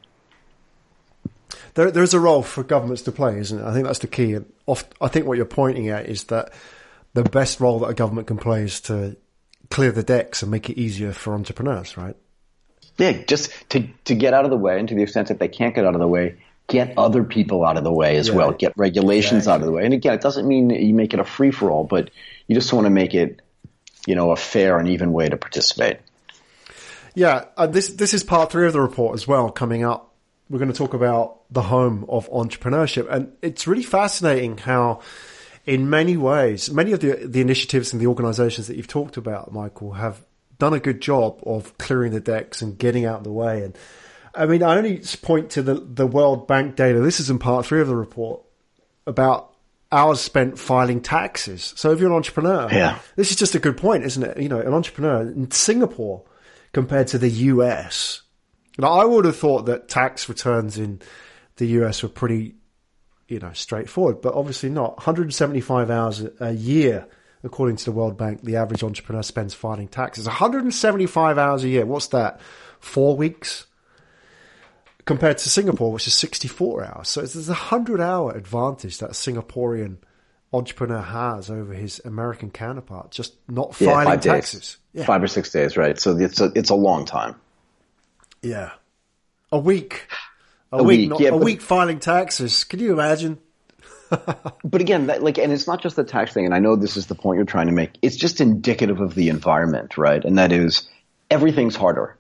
[1.75, 3.63] There, there's a role for governments to play, isn't it?
[3.63, 4.33] I think that's the key.
[4.33, 6.51] And oft, I think what you're pointing at is that
[7.13, 9.15] the best role that a government can play is to
[9.69, 12.15] clear the decks and make it easier for entrepreneurs, right?
[12.97, 15.47] Yeah, just to, to get out of the way, and to the extent that they
[15.47, 16.37] can't get out of the way,
[16.69, 18.51] get other people out of the way as well.
[18.51, 19.83] Get regulations out of the way.
[19.83, 22.11] And again, it doesn't mean you make it a free for all, but
[22.47, 23.41] you just want to make it,
[24.07, 25.97] you know, a fair and even way to participate.
[27.15, 29.51] Yeah, uh, this this is part three of the report as well.
[29.51, 30.13] Coming up,
[30.49, 35.01] we're going to talk about the home of entrepreneurship, and it's really fascinating how,
[35.65, 39.51] in many ways, many of the the initiatives and the organisations that you've talked about,
[39.51, 40.23] Michael, have
[40.59, 43.63] done a good job of clearing the decks and getting out of the way.
[43.63, 43.75] And
[44.35, 46.99] I mean, I only point to the the World Bank data.
[46.99, 48.41] This is in part three of the report
[49.07, 49.53] about
[49.91, 51.73] hours spent filing taxes.
[51.75, 52.99] So if you're an entrepreneur, Yeah.
[53.15, 54.37] this is just a good point, isn't it?
[54.39, 56.23] You know, an entrepreneur in Singapore
[56.73, 58.21] compared to the US.
[58.77, 61.01] Now, I would have thought that tax returns in
[61.57, 62.55] the US were pretty,
[63.27, 64.97] you know, straightforward, but obviously not.
[64.97, 67.07] 175 hours a- a year,
[67.43, 70.27] according to the World Bank, the average entrepreneur spends filing taxes.
[70.27, 71.85] 175 hours a year.
[71.87, 72.39] What's that?
[72.79, 73.65] Four weeks?
[75.09, 77.09] Compared to Singapore, which is 64 hours.
[77.09, 79.97] So there's a 100 hour advantage that a Singaporean
[80.53, 84.31] entrepreneur has over his American counterpart, just not Yeah, filing five days.
[84.31, 84.77] taxes.
[84.93, 85.05] Yeah.
[85.05, 85.99] Five or six days, right?
[85.99, 87.35] So it's a, it's a long time.
[88.41, 88.71] Yeah.
[89.51, 90.07] A week.
[90.71, 92.63] A, A week, week, not, yeah, a but- week filing taxes.
[92.63, 93.39] Can you imagine?
[94.63, 96.97] But again, that, like, and it's not just the tax thing, and I know this
[96.97, 97.91] is the point you're trying to make.
[98.01, 100.23] It's just indicative of the environment, right?
[100.23, 100.87] And that is
[101.31, 102.17] everything's harder.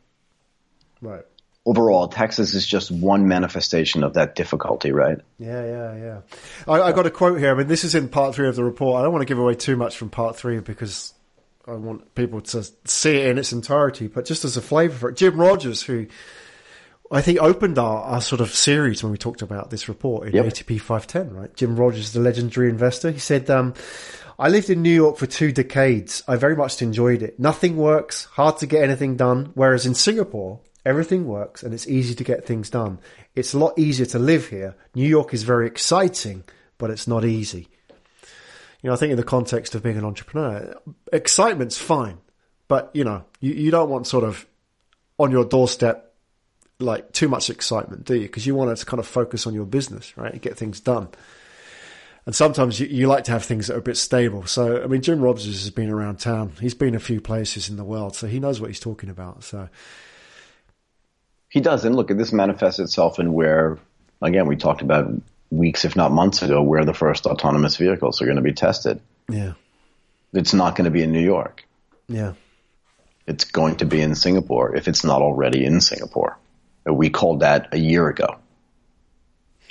[1.01, 1.25] Right.
[1.69, 5.19] Overall, taxes is just one manifestation of that difficulty, right?
[5.37, 6.21] Yeah, yeah, yeah.
[6.67, 7.51] I, I got a quote here.
[7.51, 8.99] I mean, this is in part three of the report.
[8.99, 11.13] I don't want to give away too much from part three because
[11.67, 14.07] I want people to see it in its entirety.
[14.07, 16.07] But just as a flavour for it, Jim Rogers, who
[17.11, 20.33] I think opened our, our sort of series when we talked about this report in
[20.33, 20.45] Yep.
[20.45, 21.55] ATP 510, right?
[21.55, 23.11] Jim Rogers, the legendary investor.
[23.11, 23.75] He said, um,
[24.39, 26.23] I lived in New York for two decades.
[26.27, 27.39] I very much enjoyed it.
[27.39, 29.51] Nothing works, hard to get anything done.
[29.53, 32.99] Whereas in Singapore, everything works and it's easy to get things done.
[33.35, 34.75] It's a lot easier to live here.
[34.95, 36.43] New York is very exciting,
[36.77, 37.67] but it's not easy.
[38.81, 40.75] You know, I think in the context of being an entrepreneur,
[41.11, 42.17] excitement's fine,
[42.67, 44.45] but you know, you, you don't want sort of
[45.17, 46.09] on your doorstep
[46.79, 48.21] like too much excitement, do you?
[48.21, 50.31] Because you want to kind of focus on your business, right?
[50.31, 51.09] And get things done.
[52.25, 54.45] And sometimes you, you like to have things that are a bit stable.
[54.45, 56.53] So, I mean, Jim Rogers has been around town.
[56.61, 59.43] He's been a few places in the world, so he knows what he's talking about.
[59.43, 59.67] So,
[61.49, 63.77] He does, and look, at this manifests itself in where,
[64.21, 65.11] again, we talked about
[65.49, 69.01] weeks, if not months ago, where the first autonomous vehicles are going to be tested.
[69.27, 69.53] yeah,
[70.31, 71.65] It's not going to be in New York.
[72.07, 72.33] yeah,
[73.25, 76.37] It's going to be in Singapore if it's not already in Singapore.
[76.85, 78.37] We called that a year ago.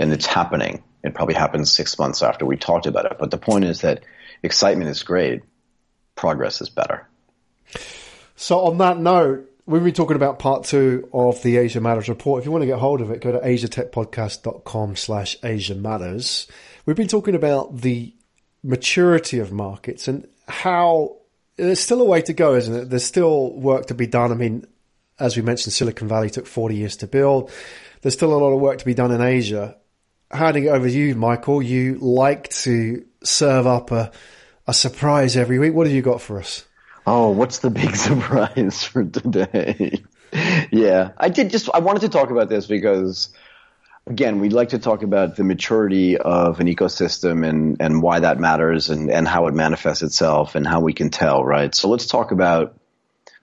[0.01, 0.83] And it's happening.
[1.05, 3.16] It probably happened six months after we talked about it.
[3.18, 4.03] But the point is that
[4.43, 5.43] excitement is great.
[6.16, 7.07] Progress is better.
[8.37, 12.41] So on that note, we've been talking about part two of the Asia Matters report.
[12.41, 16.49] If you want to get hold of it, go to asiatechpodcast.com slash Asia Matters.
[16.87, 18.14] We've been talking about the
[18.62, 21.19] maturity of markets and how
[21.57, 22.85] there's still a way to go, isn't it?
[22.89, 24.33] There's still work to be done.
[24.33, 24.66] I mean,
[25.21, 27.51] as we mentioned, Silicon Valley took 40 years to build.
[28.01, 29.77] There's still a lot of work to be done in Asia.
[30.31, 31.62] Handing it over to you, Michael.
[31.62, 34.12] You like to serve up a,
[34.66, 35.75] a surprise every week.
[35.75, 36.64] What have you got for us?
[37.11, 40.03] Oh, what's the big surprise for today?
[40.71, 43.31] yeah, I did just, I wanted to talk about this because
[44.07, 48.39] again, we'd like to talk about the maturity of an ecosystem and, and why that
[48.39, 51.75] matters and, and how it manifests itself and how we can tell, right?
[51.75, 52.79] So let's talk about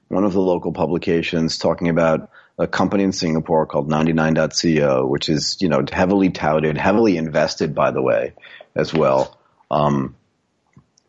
[0.09, 5.57] one of the local publications talking about a company in Singapore called 99.co, which is,
[5.59, 8.36] you know, heavily touted, heavily invested, by the way,
[8.76, 9.39] as well.
[9.72, 10.16] Um,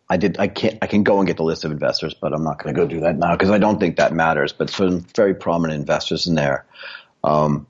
[0.09, 0.39] I did.
[0.39, 0.79] I can't.
[0.83, 2.87] I can go and get the list of investors, but I'm not going to go
[2.87, 4.53] do that now because I don't think that matters.
[4.53, 6.65] But some very prominent investors in there.
[7.25, 7.67] Um,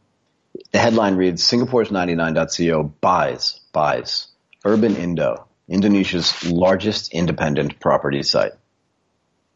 [0.72, 4.28] the headline reads: Singapore's 99.co buys buys
[4.64, 8.52] Urban Indo, Indonesia's largest independent property site.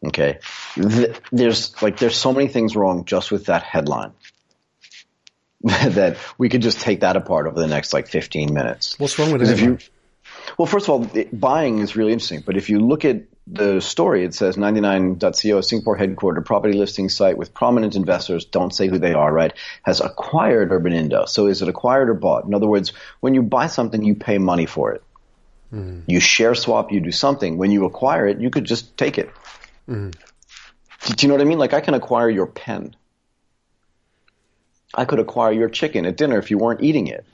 [0.07, 0.39] Okay,
[1.31, 4.12] there's like there's so many things wrong just with that headline
[5.62, 8.99] that we could just take that apart over the next like 15 minutes.
[8.99, 9.91] What's wrong with it?
[10.59, 12.42] Well, first of all, it, buying is really interesting.
[12.44, 17.09] But if you look at the story, it says 99.co, a Singapore headquartered property listing
[17.09, 21.24] site with prominent investors, don't say who they are, right, has acquired Urban Indo.
[21.26, 22.44] So is it acquired or bought?
[22.44, 25.03] In other words, when you buy something, you pay money for it.
[25.72, 26.03] Mm.
[26.07, 27.57] You share swap, you do something.
[27.57, 29.30] When you acquire it, you could just take it.
[29.88, 30.14] Mm.
[31.07, 31.59] Do, do you know what I mean?
[31.59, 32.94] Like I can acquire your pen.
[34.94, 37.24] I could acquire your chicken at dinner if you weren't eating it.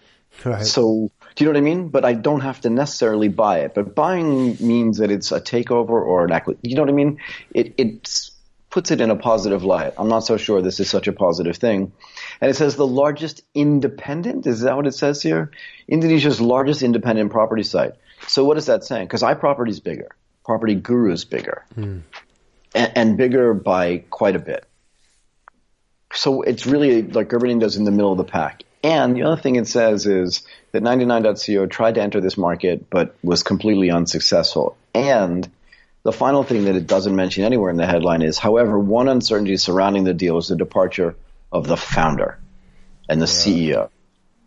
[0.45, 0.65] Right.
[0.65, 1.89] So do you know what I mean?
[1.89, 3.75] But I don't have to necessarily buy it.
[3.75, 6.61] But buying means that it's a takeover or an acquisition.
[6.63, 7.19] You know what I mean?
[7.53, 8.31] It it
[8.71, 9.95] puts it in a positive light.
[9.99, 11.93] I'm not so sure this is such a positive thing.
[12.41, 14.47] And it says the largest independent.
[14.47, 15.51] Is that what it says here?
[15.89, 17.93] Indonesia's largest independent property site.
[18.27, 19.07] So what is that saying?
[19.07, 20.09] Because iProperty is bigger.
[20.45, 22.03] Property Guru is bigger, mm.
[22.75, 24.65] and, and bigger by quite a bit.
[26.13, 28.63] So it's really like Urban Indo's in the middle of the pack.
[28.87, 33.17] And the other thing it says is that 99.co tried to enter this market but
[33.21, 34.77] was completely unsuccessful.
[34.95, 35.51] And
[36.05, 39.57] the final thing that it doesn't mention anywhere in the headline is, however, one uncertainty
[39.57, 41.17] surrounding the deal is the departure
[41.51, 42.39] of the founder
[43.09, 43.77] and the yeah.
[43.77, 43.91] CEO.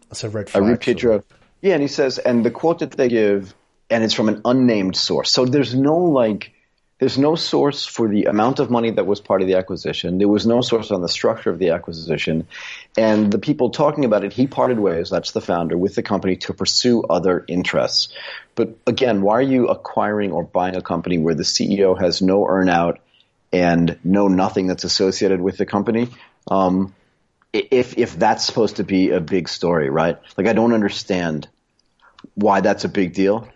[0.08, 0.64] That's a red flag.
[0.64, 1.22] I read picture
[1.62, 3.54] yeah, and he says, and the quote that they give,
[3.90, 5.34] and it's from an unnamed source.
[5.34, 6.54] So there's no like,
[7.00, 10.18] there's no source for the amount of money that was part of the acquisition.
[10.18, 12.46] There was no source on the structure of the acquisition.
[12.98, 16.36] And the people talking about it, he parted ways, that's the founder, with the company
[16.38, 18.14] to pursue other interests.
[18.54, 22.46] But again, why are you acquiring or buying a company where the CEO has no
[22.46, 22.98] earnout
[23.54, 26.10] and no nothing that's associated with the company?
[26.52, 26.94] Um,
[27.54, 30.20] if if that's supposed to be a big story, right?
[30.38, 31.48] Like I don't understand
[32.36, 33.48] why that's a big deal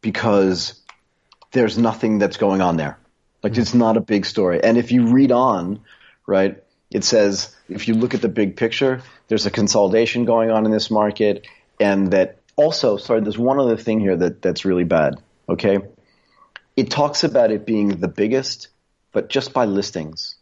[0.00, 0.80] because
[1.52, 2.98] there's nothing that's going on there.
[3.42, 3.78] Like it's mm-hmm.
[3.78, 4.62] not a big story.
[4.62, 5.80] And if you read on,
[6.26, 10.66] right, it says if you look at the big picture, there's a consolidation going on
[10.66, 11.46] in this market,
[11.78, 15.14] and that also, sorry, there's one other thing here that that's really bad.
[15.48, 15.78] Okay,
[16.76, 18.68] it talks about it being the biggest,
[19.12, 20.36] but just by listings.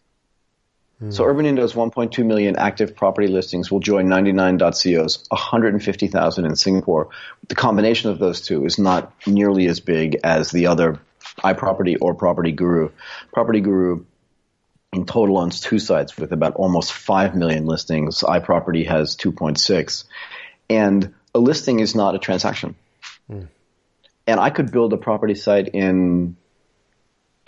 [1.11, 7.11] So Urban Indo's 1.2 million active property listings will join 99.co's 150,000 in Singapore.
[7.47, 10.99] The combination of those two is not nearly as big as the other
[11.39, 12.91] iProperty or Property Guru.
[13.33, 14.05] Property Guru
[14.93, 18.21] in total owns two sites with about almost 5 million listings.
[18.21, 20.05] iProperty has 2.6.
[20.69, 22.75] And a listing is not a transaction.
[23.29, 23.43] Hmm.
[24.27, 26.37] And I could build a property site in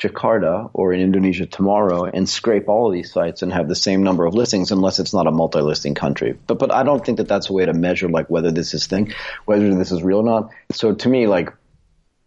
[0.00, 4.02] Jakarta or in Indonesia tomorrow and scrape all of these sites and have the same
[4.02, 6.38] number of listings unless it's not a multi-listing country.
[6.46, 8.86] But but I don't think that that's a way to measure like whether this is
[8.86, 9.12] thing,
[9.44, 10.50] whether this is real or not.
[10.72, 11.52] So to me, like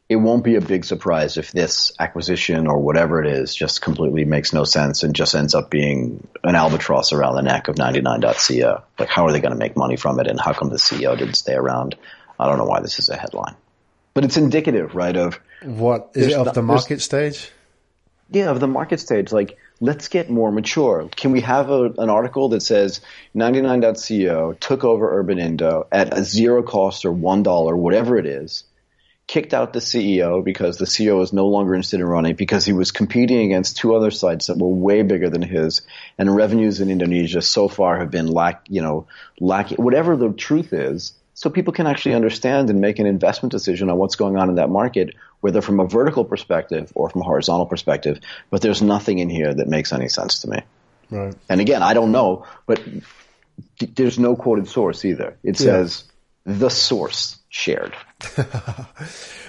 [0.08, 4.26] it won't be a big surprise if this acquisition or whatever it is just completely
[4.26, 8.84] makes no sense and just ends up being an albatross around the neck of 99.co.
[9.00, 11.18] Like how are they going to make money from it and how come the CEO
[11.18, 11.96] didn't stay around?
[12.40, 13.56] I don't know why this is a headline.
[14.14, 17.50] But it's indicative, right, of what is it of the market stage?
[18.34, 21.08] Yeah, of the market stage, like let's get more mature.
[21.16, 23.02] Can we have a, an article that says
[23.36, 28.64] 99.co took over Urban Indo at a zero cost or one dollar, whatever it is,
[29.28, 32.74] kicked out the CEO because the CEO is no longer interested in running because he
[32.74, 35.82] was competing against two other sites that were way bigger than his,
[36.18, 39.08] and revenues in Indonesia so far have been lack, you know,
[39.40, 39.78] lacking.
[39.78, 43.98] Whatever the truth is, so people can actually understand and make an investment decision on
[43.98, 47.66] what's going on in that market, whether from a vertical perspective or from a horizontal
[47.66, 48.20] perspective.
[48.50, 50.60] But there's nothing in here that makes any sense to me.
[51.10, 51.36] Right.
[51.50, 52.82] And again, I don't know, but
[53.78, 55.38] d- there's no quoted source either.
[55.44, 56.04] It says
[56.46, 57.94] the source shared.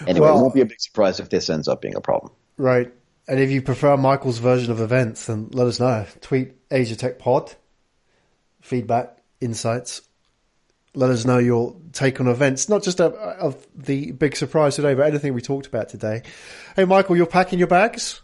[0.06, 2.32] anyway, Well- it won't be a big surprise if this ends up being a problem.
[2.56, 2.92] Right.
[3.26, 6.04] And if you prefer Michael's version of events, then let us know.
[6.20, 7.54] Tweet Asia Tech Pod.
[8.60, 10.02] Feedback, insights.
[10.94, 14.94] Let us know your take on events, not just of, of the big surprise today,
[14.94, 16.22] but anything we talked about today.
[16.76, 18.20] Hey, Michael, you're packing your bags?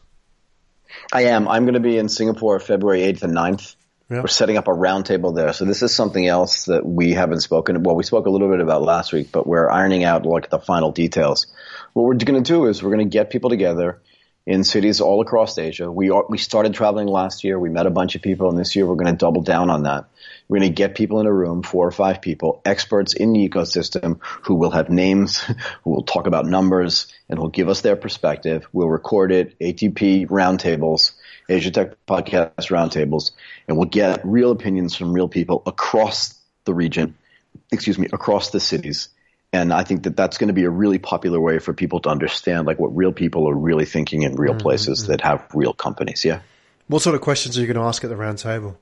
[1.12, 1.49] I am.
[1.49, 3.75] I'm going to be in Singapore February 8th and 9th.
[4.11, 4.21] Yeah.
[4.23, 5.53] We're setting up a roundtable there.
[5.53, 7.83] So this is something else that we haven't spoken.
[7.85, 10.59] Well, we spoke a little bit about last week, but we're ironing out like the
[10.59, 11.47] final details.
[11.93, 14.01] What we're going to do is we're going to get people together
[14.47, 15.91] in cities all across Asia.
[15.91, 17.59] We are, we started traveling last year.
[17.59, 19.82] We met a bunch of people, and this year we're going to double down on
[19.84, 20.07] that.
[20.49, 23.49] We're going to get people in a room, four or five people, experts in the
[23.49, 25.38] ecosystem who will have names,
[25.84, 28.66] who will talk about numbers, and will give us their perspective.
[28.72, 31.12] We'll record it, ATP roundtables,
[31.49, 33.32] Asia Tech podcast roundtables,
[33.68, 36.34] and we'll get real opinions from real people across
[36.64, 37.16] the region,
[37.70, 39.11] excuse me, across the cities.
[39.53, 42.09] And I think that that's going to be a really popular way for people to
[42.09, 46.24] understand like what real people are really thinking in real places that have real companies.
[46.24, 46.40] Yeah.
[46.86, 48.78] What sort of questions are you going to ask at the round table?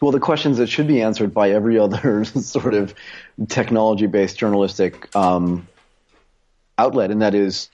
[0.00, 2.94] Well, the questions that should be answered by every other sort of
[3.48, 5.66] technology-based journalistic um,
[6.76, 7.68] outlet, and that is,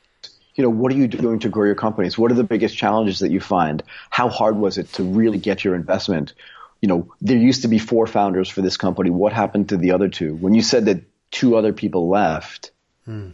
[0.54, 2.16] you know, what are you doing to grow your companies?
[2.16, 3.82] What are the biggest challenges that you find?
[4.10, 6.32] How hard was it to really get your investment?
[6.80, 9.10] You know, there used to be four founders for this company.
[9.10, 10.34] What happened to the other two?
[10.34, 11.02] When you said that
[11.34, 12.70] two other people left,
[13.04, 13.30] hmm.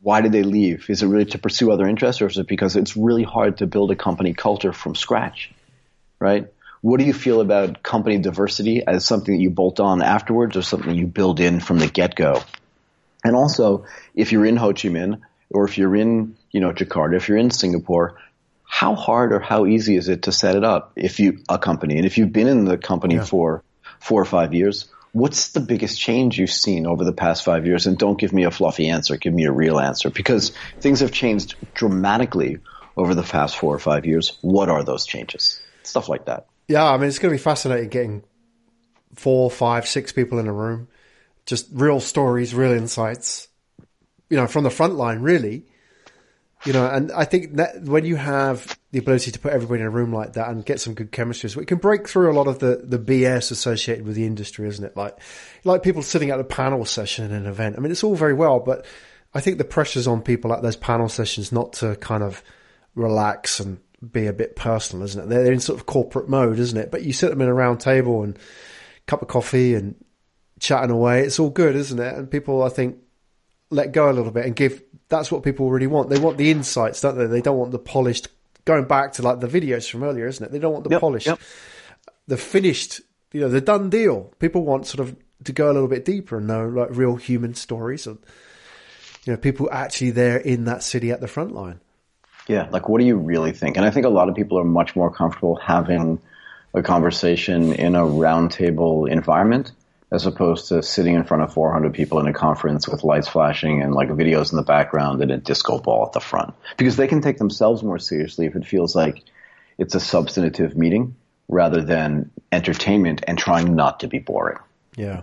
[0.00, 0.88] why did they leave?
[0.88, 3.66] Is it really to pursue other interests, or is it because it's really hard to
[3.66, 5.52] build a company culture from scratch?
[6.20, 6.46] Right?
[6.82, 10.62] What do you feel about company diversity as something that you bolt on afterwards or
[10.62, 12.42] something you build in from the get go?
[13.24, 15.20] And also, if you're in Ho Chi Minh
[15.50, 18.18] or if you're in, you know, Jakarta, if you're in Singapore,
[18.64, 21.96] how hard or how easy is it to set it up if you, a company?
[21.96, 23.62] And if you've been in the company for
[24.00, 27.86] four or five years, what's the biggest change you've seen over the past five years?
[27.86, 29.16] And don't give me a fluffy answer.
[29.16, 32.58] Give me a real answer because things have changed dramatically
[32.96, 34.38] over the past four or five years.
[34.40, 35.62] What are those changes?
[35.82, 36.46] Stuff like that.
[36.68, 38.24] Yeah, I mean, it's going to be fascinating getting
[39.14, 40.88] four, five, six people in a room,
[41.46, 43.48] just real stories, real insights,
[44.30, 45.66] you know, from the front line, really.
[46.64, 49.86] You know, and I think that when you have the ability to put everybody in
[49.86, 52.36] a room like that and get some good chemistry, so it can break through a
[52.36, 54.96] lot of the, the BS associated with the industry, isn't it?
[54.96, 55.18] Like,
[55.64, 57.76] like people sitting at a panel session in an event.
[57.76, 58.86] I mean, it's all very well, but
[59.34, 62.42] I think the pressure's on people at those panel sessions not to kind of
[62.94, 63.80] relax and
[64.10, 65.28] be a bit personal, isn't it?
[65.28, 66.90] They're in sort of corporate mode, isn't it?
[66.90, 68.38] But you sit them in a round table and
[69.06, 69.94] cup of coffee and
[70.60, 71.22] chatting away.
[71.22, 72.14] It's all good, isn't it?
[72.14, 72.98] And people, I think,
[73.70, 74.82] let go a little bit and give.
[75.08, 76.10] That's what people really want.
[76.10, 77.26] They want the insights, don't they?
[77.26, 78.28] They don't want the polished.
[78.64, 80.52] Going back to like the videos from earlier, isn't it?
[80.52, 81.40] They don't want the Yep, polished, yep.
[82.28, 83.00] the finished,
[83.32, 84.32] you know, the done deal.
[84.38, 87.54] People want sort of to go a little bit deeper and know like real human
[87.54, 88.18] stories and
[89.24, 91.80] you know, people actually there in that city at the front line.
[92.48, 93.76] Yeah, like what do you really think?
[93.76, 96.20] And I think a lot of people are much more comfortable having
[96.74, 99.72] a conversation in a roundtable environment
[100.12, 103.80] as opposed to sitting in front of 400 people in a conference with lights flashing
[103.80, 106.54] and like videos in the background and a disco ball at the front.
[106.76, 109.22] Because they can take themselves more seriously if it feels like
[109.78, 111.16] it's a substantive meeting
[111.48, 114.58] rather than entertainment and trying not to be boring.
[114.96, 115.22] Yeah.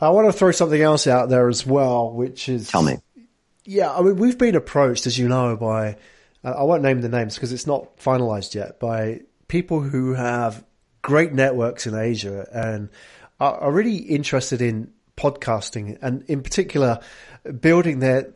[0.00, 2.96] I want to throw something else out there as well, which is Tell me.
[3.64, 5.96] Yeah, I mean, we've been approached, as you know, by
[6.42, 10.64] uh, I won't name the names because it's not finalized yet, by people who have
[11.02, 12.88] great networks in Asia and
[13.40, 17.00] are, are really interested in podcasting and, in particular,
[17.60, 18.34] building their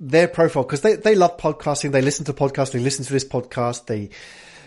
[0.00, 1.92] their profile because they they love podcasting.
[1.92, 2.72] They listen to podcasts.
[2.72, 3.86] They listen to this podcast.
[3.86, 4.10] They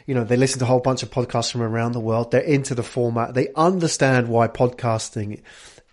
[0.05, 2.31] you know, they listen to a whole bunch of podcasts from around the world.
[2.31, 3.33] They're into the format.
[3.33, 5.41] They understand why podcasting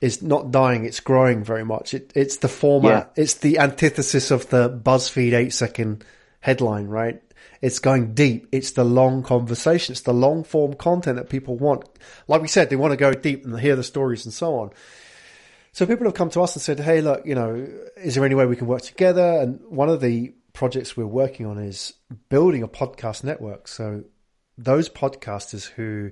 [0.00, 0.84] is not dying.
[0.84, 1.94] It's growing very much.
[1.94, 3.12] It, it's the format.
[3.16, 6.04] It's the antithesis of the BuzzFeed eight second
[6.40, 7.20] headline, right?
[7.60, 8.46] It's going deep.
[8.52, 9.92] It's the long conversation.
[9.92, 11.84] It's the long form content that people want.
[12.28, 14.70] Like we said, they want to go deep and hear the stories and so on.
[15.72, 18.34] So people have come to us and said, "Hey, look, you know, is there any
[18.34, 21.94] way we can work together?" And one of the projects we're working on is
[22.28, 23.68] building a podcast network.
[23.68, 24.04] So
[24.58, 26.10] those podcasters who,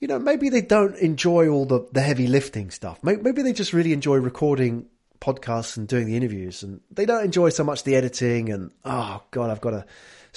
[0.00, 2.98] you know, maybe they don't enjoy all the, the heavy lifting stuff.
[3.04, 4.86] Maybe, they just really enjoy recording
[5.20, 9.22] podcasts and doing the interviews and they don't enjoy so much the editing and, oh
[9.30, 9.84] God, I've got to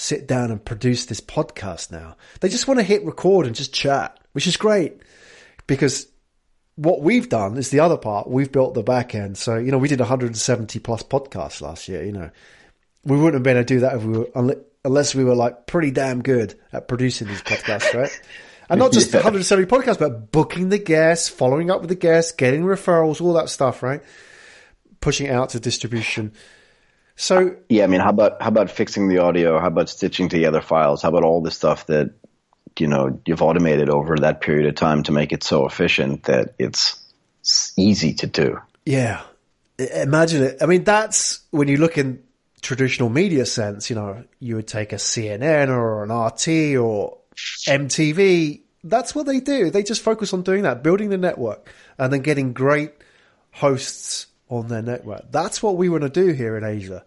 [0.01, 2.17] sit down and produce this podcast now.
[2.39, 5.01] They just want to hit record and just chat, which is great
[5.67, 6.07] because
[6.75, 8.29] what we've done is the other part.
[8.29, 9.37] We've built the back end.
[9.37, 12.31] So, you know, we did 170 plus podcasts last year, you know,
[13.03, 15.67] we wouldn't have been able to do that if we were, unless we were like
[15.67, 18.21] pretty damn good at producing these podcasts, right?
[18.69, 19.17] And not just Yeah.
[19.19, 23.49] 170 podcasts, but booking the guests, following up with the guests, getting referrals, all that
[23.49, 24.01] stuff, right?
[24.99, 26.33] Pushing it out to distribution.
[27.21, 29.59] So Yeah, I mean, how about how about fixing the audio?
[29.59, 31.03] How about stitching together files?
[31.03, 32.15] How about all the stuff that
[32.79, 36.55] you know you've automated over that period of time to make it so efficient that
[36.57, 36.99] it's
[37.77, 38.59] easy to do?
[38.87, 39.21] Yeah.
[39.77, 40.57] Imagine it.
[40.63, 42.23] I mean, that's when you look in
[42.61, 47.19] traditional media sense, you know, you would take a CNN or an RT or
[47.67, 48.61] MTV.
[48.83, 49.69] That's what they do.
[49.69, 52.93] They just focus on doing that, building the network and then getting great
[53.51, 55.31] hosts on their network.
[55.31, 57.03] That's what we want to do here in Asia.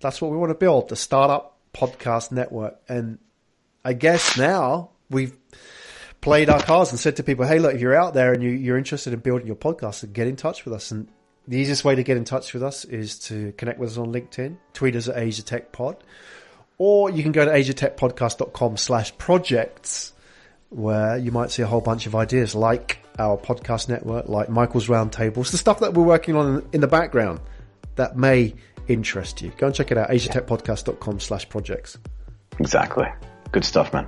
[0.00, 2.78] That's what we want to build, the startup podcast network.
[2.88, 3.18] And
[3.84, 5.34] I guess now we've
[6.20, 8.50] played our cards and said to people, hey, look, if you're out there and you,
[8.50, 10.90] you're interested in building your podcast, get in touch with us.
[10.90, 11.08] And
[11.46, 14.12] the easiest way to get in touch with us is to connect with us on
[14.12, 15.96] LinkedIn, tweet us at Asia Tech Pod,
[16.76, 20.12] or you can go to asiatechpodcast.com slash projects
[20.70, 24.86] where you might see a whole bunch of ideas like our podcast network, like Michael's
[24.88, 27.40] Roundtables, the stuff that we're working on in the background
[27.96, 28.54] that may
[28.88, 29.50] interest you.
[29.58, 31.98] Go and check it out, asiatechpodcast.com slash projects.
[32.58, 33.06] Exactly.
[33.52, 34.06] Good stuff, man.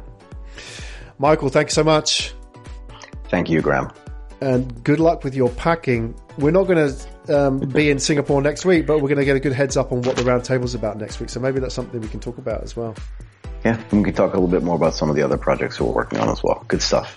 [1.18, 2.32] Michael, thank you so much.
[3.28, 3.90] Thank you, Graham.
[4.40, 6.14] and good luck with your packing.
[6.38, 9.36] We're not going to um, be in Singapore next week, but we're going to get
[9.36, 11.28] a good heads up on what the roundtable's about next week.
[11.30, 12.94] So maybe that's something we can talk about as well.
[13.64, 15.80] Yeah, and we can talk a little bit more about some of the other projects
[15.80, 16.64] we're working on as well.
[16.68, 17.16] Good stuff.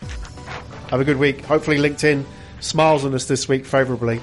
[0.89, 1.43] Have a good week.
[1.45, 2.23] Hopefully, LinkedIn
[2.59, 4.21] smiles on us this week favorably.